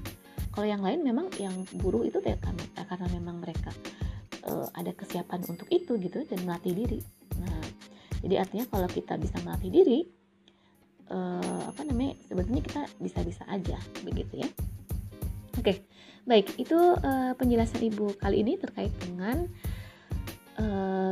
Kalau 0.56 0.64
yang 0.64 0.80
lain 0.80 1.04
memang 1.04 1.28
yang 1.36 1.54
buruh 1.76 2.08
itu 2.08 2.24
karena 2.24 2.64
karena 2.88 3.08
memang 3.12 3.44
mereka 3.44 3.76
uh, 4.48 4.72
ada 4.72 4.96
kesiapan 4.96 5.44
untuk 5.52 5.68
itu 5.68 6.00
gitu 6.00 6.24
dan 6.24 6.40
melatih 6.48 6.72
diri. 6.72 7.00
Nah 7.38 7.60
jadi 8.24 8.48
artinya 8.48 8.66
kalau 8.72 8.88
kita 8.88 9.20
bisa 9.20 9.36
melatih 9.44 9.72
diri 9.72 10.00
uh, 11.12 11.68
apa 11.68 11.82
namanya 11.84 12.16
sebetulnya 12.24 12.64
kita 12.64 12.82
bisa-bisa 13.04 13.44
aja 13.52 13.76
begitu 14.08 14.40
ya. 14.40 14.50
Oke 15.60 15.84
baik 16.24 16.56
itu 16.56 16.78
uh, 16.78 17.36
penjelasan 17.36 17.84
ibu 17.84 18.16
kali 18.16 18.48
ini 18.48 18.56
terkait 18.56 18.96
dengan 19.04 19.44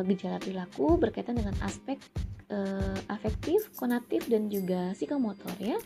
gejala 0.03 0.43
perilaku 0.43 0.99
berkaitan 0.99 1.39
dengan 1.39 1.55
aspek 1.63 1.95
uh, 2.51 2.97
afektif, 3.11 3.71
konatif 3.75 4.27
dan 4.31 4.47
juga 4.51 4.91
psikomotor 4.95 5.55
ya. 5.59 5.77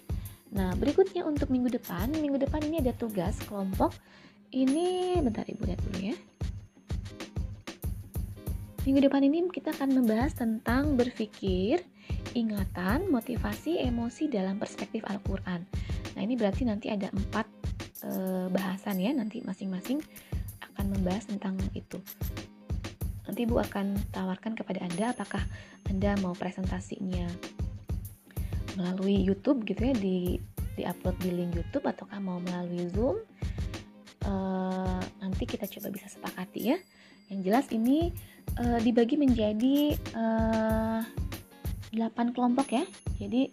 Nah, 0.52 0.76
berikutnya 0.76 1.24
untuk 1.24 1.48
minggu 1.48 1.72
depan, 1.72 2.12
minggu 2.12 2.36
depan 2.36 2.60
ini 2.68 2.84
ada 2.84 2.92
tugas 2.92 3.40
kelompok. 3.48 3.96
Ini 4.52 5.16
bentar 5.24 5.48
Ibu 5.48 5.64
lihat 5.64 5.80
dulu 5.88 6.00
ya. 6.12 6.16
Minggu 8.82 9.00
depan 9.06 9.22
ini 9.22 9.46
kita 9.54 9.72
akan 9.78 9.94
membahas 9.94 10.34
tentang 10.34 10.98
berpikir, 10.98 11.86
ingatan, 12.34 13.08
motivasi, 13.14 13.78
emosi 13.78 14.26
dalam 14.28 14.58
perspektif 14.58 15.06
Al-Quran. 15.06 15.62
Nah 16.18 16.22
ini 16.26 16.34
berarti 16.34 16.66
nanti 16.66 16.90
ada 16.90 17.14
empat 17.14 17.46
e, 18.02 18.10
bahasan 18.50 18.98
ya, 18.98 19.14
nanti 19.14 19.46
masing-masing 19.46 20.02
akan 20.66 20.98
membahas 20.98 21.30
tentang 21.30 21.62
itu. 21.78 22.02
Nanti 23.32 23.48
Bu 23.48 23.64
akan 23.64 23.96
tawarkan 24.12 24.60
kepada 24.60 24.84
Anda 24.84 25.16
apakah 25.16 25.40
Anda 25.88 26.20
mau 26.20 26.36
presentasinya 26.36 27.32
melalui 28.76 29.24
YouTube 29.24 29.64
gitu 29.64 29.88
ya 29.88 29.96
di 29.96 30.36
upload 30.84 31.16
di 31.24 31.32
link 31.32 31.56
YouTube 31.56 31.88
ataukah 31.88 32.20
mau 32.20 32.44
melalui 32.44 32.92
Zoom. 32.92 33.24
E, 34.20 34.34
nanti 35.24 35.48
kita 35.48 35.64
coba 35.64 35.96
bisa 35.96 36.12
sepakati 36.12 36.76
ya. 36.76 36.78
Yang 37.32 37.40
jelas 37.48 37.66
ini 37.72 38.12
uh, 38.60 38.84
dibagi 38.84 39.16
menjadi 39.16 39.96
uh, 40.12 41.00
eh, 41.96 42.04
8 42.04 42.36
kelompok 42.36 42.68
ya. 42.76 42.84
Jadi 43.16 43.48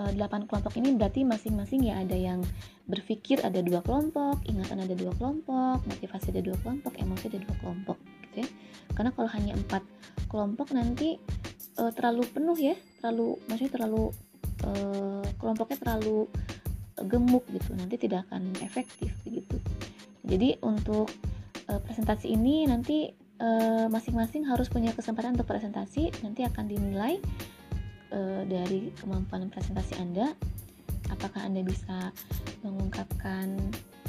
uh, 0.00 0.16
eh, 0.16 0.16
8 0.16 0.48
kelompok 0.48 0.80
ini 0.80 0.96
berarti 0.96 1.28
masing-masing 1.28 1.92
ya 1.92 2.00
ada 2.00 2.16
yang 2.16 2.40
berpikir 2.88 3.44
ada 3.44 3.60
dua 3.60 3.84
kelompok, 3.84 4.40
ingatan 4.48 4.80
ada 4.80 4.96
dua 4.96 5.12
kelompok, 5.20 5.84
motivasi 5.84 6.32
ada 6.32 6.40
dua 6.40 6.56
kelompok, 6.64 6.96
emosi 6.96 7.28
ada 7.28 7.44
dua 7.44 7.56
kelompok 7.60 8.00
gitu 8.34 8.42
ya. 8.42 8.48
Karena 8.98 9.14
kalau 9.14 9.30
hanya 9.30 9.54
empat 9.54 9.86
kelompok 10.26 10.74
nanti 10.74 11.22
uh, 11.78 11.94
terlalu 11.94 12.26
penuh 12.26 12.58
ya, 12.58 12.74
terlalu 12.98 13.38
maksudnya 13.46 13.72
terlalu 13.78 14.10
uh, 14.66 15.22
kelompoknya 15.38 15.78
terlalu 15.78 16.26
gemuk 17.06 17.46
gitu, 17.54 17.70
nanti 17.78 17.94
tidak 17.94 18.26
akan 18.30 18.50
efektif 18.62 19.14
begitu. 19.22 19.62
Jadi 20.26 20.58
untuk 20.66 21.06
uh, 21.70 21.78
presentasi 21.78 22.34
ini 22.34 22.66
nanti 22.66 23.14
masing-masing 23.90 24.46
harus 24.46 24.70
punya 24.70 24.94
kesempatan 24.94 25.34
untuk 25.34 25.50
presentasi 25.50 26.08
nanti 26.22 26.46
akan 26.46 26.70
dinilai 26.70 27.18
dari 28.46 28.94
kemampuan 28.94 29.50
presentasi 29.50 29.98
Anda 29.98 30.32
apakah 31.10 31.42
Anda 31.42 31.66
bisa 31.66 32.14
mengungkapkan 32.62 33.58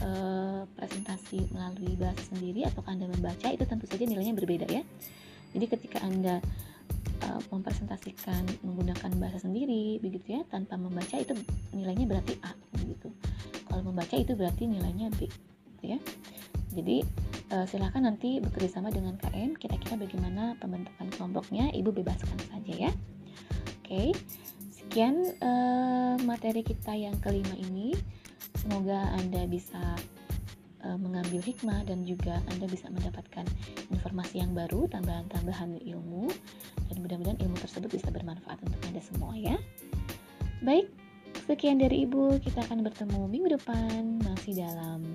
uh, 0.02 0.64
presentasi 0.76 1.48
melalui 1.52 1.96
bahasa 1.96 2.34
sendiri 2.34 2.66
atau 2.68 2.82
Anda 2.90 3.08
membaca 3.08 3.48
itu 3.52 3.64
tentu 3.64 3.86
saja 3.88 4.04
nilainya 4.04 4.36
berbeda 4.36 4.68
ya. 4.68 4.84
Jadi 5.56 5.66
ketika 5.72 6.04
Anda 6.04 6.44
uh, 7.24 7.42
mempresentasikan 7.52 8.44
menggunakan 8.66 9.12
bahasa 9.22 9.46
sendiri 9.46 10.00
begitu 10.04 10.40
ya 10.40 10.42
tanpa 10.52 10.76
membaca 10.76 11.16
itu 11.16 11.32
nilainya 11.72 12.06
berarti 12.10 12.36
A 12.44 12.52
begitu. 12.76 13.12
Kalau 13.68 13.82
membaca 13.88 14.16
itu 14.16 14.34
berarti 14.36 14.68
nilainya 14.68 15.12
B 15.16 15.28
gitu 15.76 15.84
ya. 15.96 16.00
Jadi 16.76 17.08
uh, 17.56 17.66
silahkan 17.70 18.04
nanti 18.04 18.44
bekerja 18.44 18.80
sama 18.82 18.92
dengan 18.92 19.16
KM 19.16 19.56
kira-kira 19.56 19.96
bagaimana 19.96 20.60
pembentukan 20.60 21.08
kelompoknya 21.16 21.72
ibu 21.72 21.96
bebaskan 21.96 22.36
saja 22.52 22.90
ya. 22.90 22.92
Oke 23.86 24.12
sekian 24.96 25.28
uh, 25.44 26.16
materi 26.24 26.64
kita 26.64 26.96
yang 26.96 27.20
kelima 27.20 27.52
ini 27.60 27.92
semoga 28.58 29.12
anda 29.16 29.46
bisa 29.46 29.82
uh, 30.84 30.98
mengambil 30.98 31.42
hikmah 31.44 31.86
dan 31.86 32.04
juga 32.04 32.40
anda 32.52 32.66
bisa 32.70 32.90
mendapatkan 32.90 33.46
informasi 33.92 34.42
yang 34.42 34.52
baru 34.56 34.88
tambahan-tambahan 34.90 35.82
ilmu 35.84 36.32
dan 36.92 36.96
mudah-mudahan 37.02 37.40
ilmu 37.42 37.58
tersebut 37.60 37.90
bisa 37.92 38.10
bermanfaat 38.10 38.60
untuk 38.64 38.80
anda 38.86 39.02
semua 39.02 39.34
ya 39.36 39.58
baik 40.64 40.90
sekian 41.46 41.78
dari 41.78 42.08
ibu 42.10 42.40
kita 42.42 42.66
akan 42.66 42.82
bertemu 42.82 43.20
minggu 43.30 43.54
depan 43.60 44.18
masih 44.24 44.66
dalam 44.66 45.06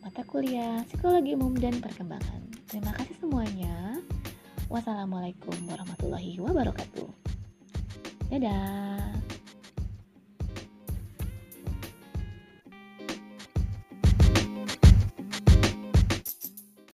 mata 0.00 0.24
kuliah 0.24 0.80
Psikologi 0.88 1.36
Umum 1.36 1.52
dan 1.56 1.76
Perkembangan. 1.78 2.40
Terima 2.66 2.92
kasih 2.96 3.14
semuanya. 3.20 4.00
Wassalamualaikum 4.72 5.54
warahmatullahi 5.68 6.40
wabarakatuh. 6.40 7.08
Dadah. 8.32 9.39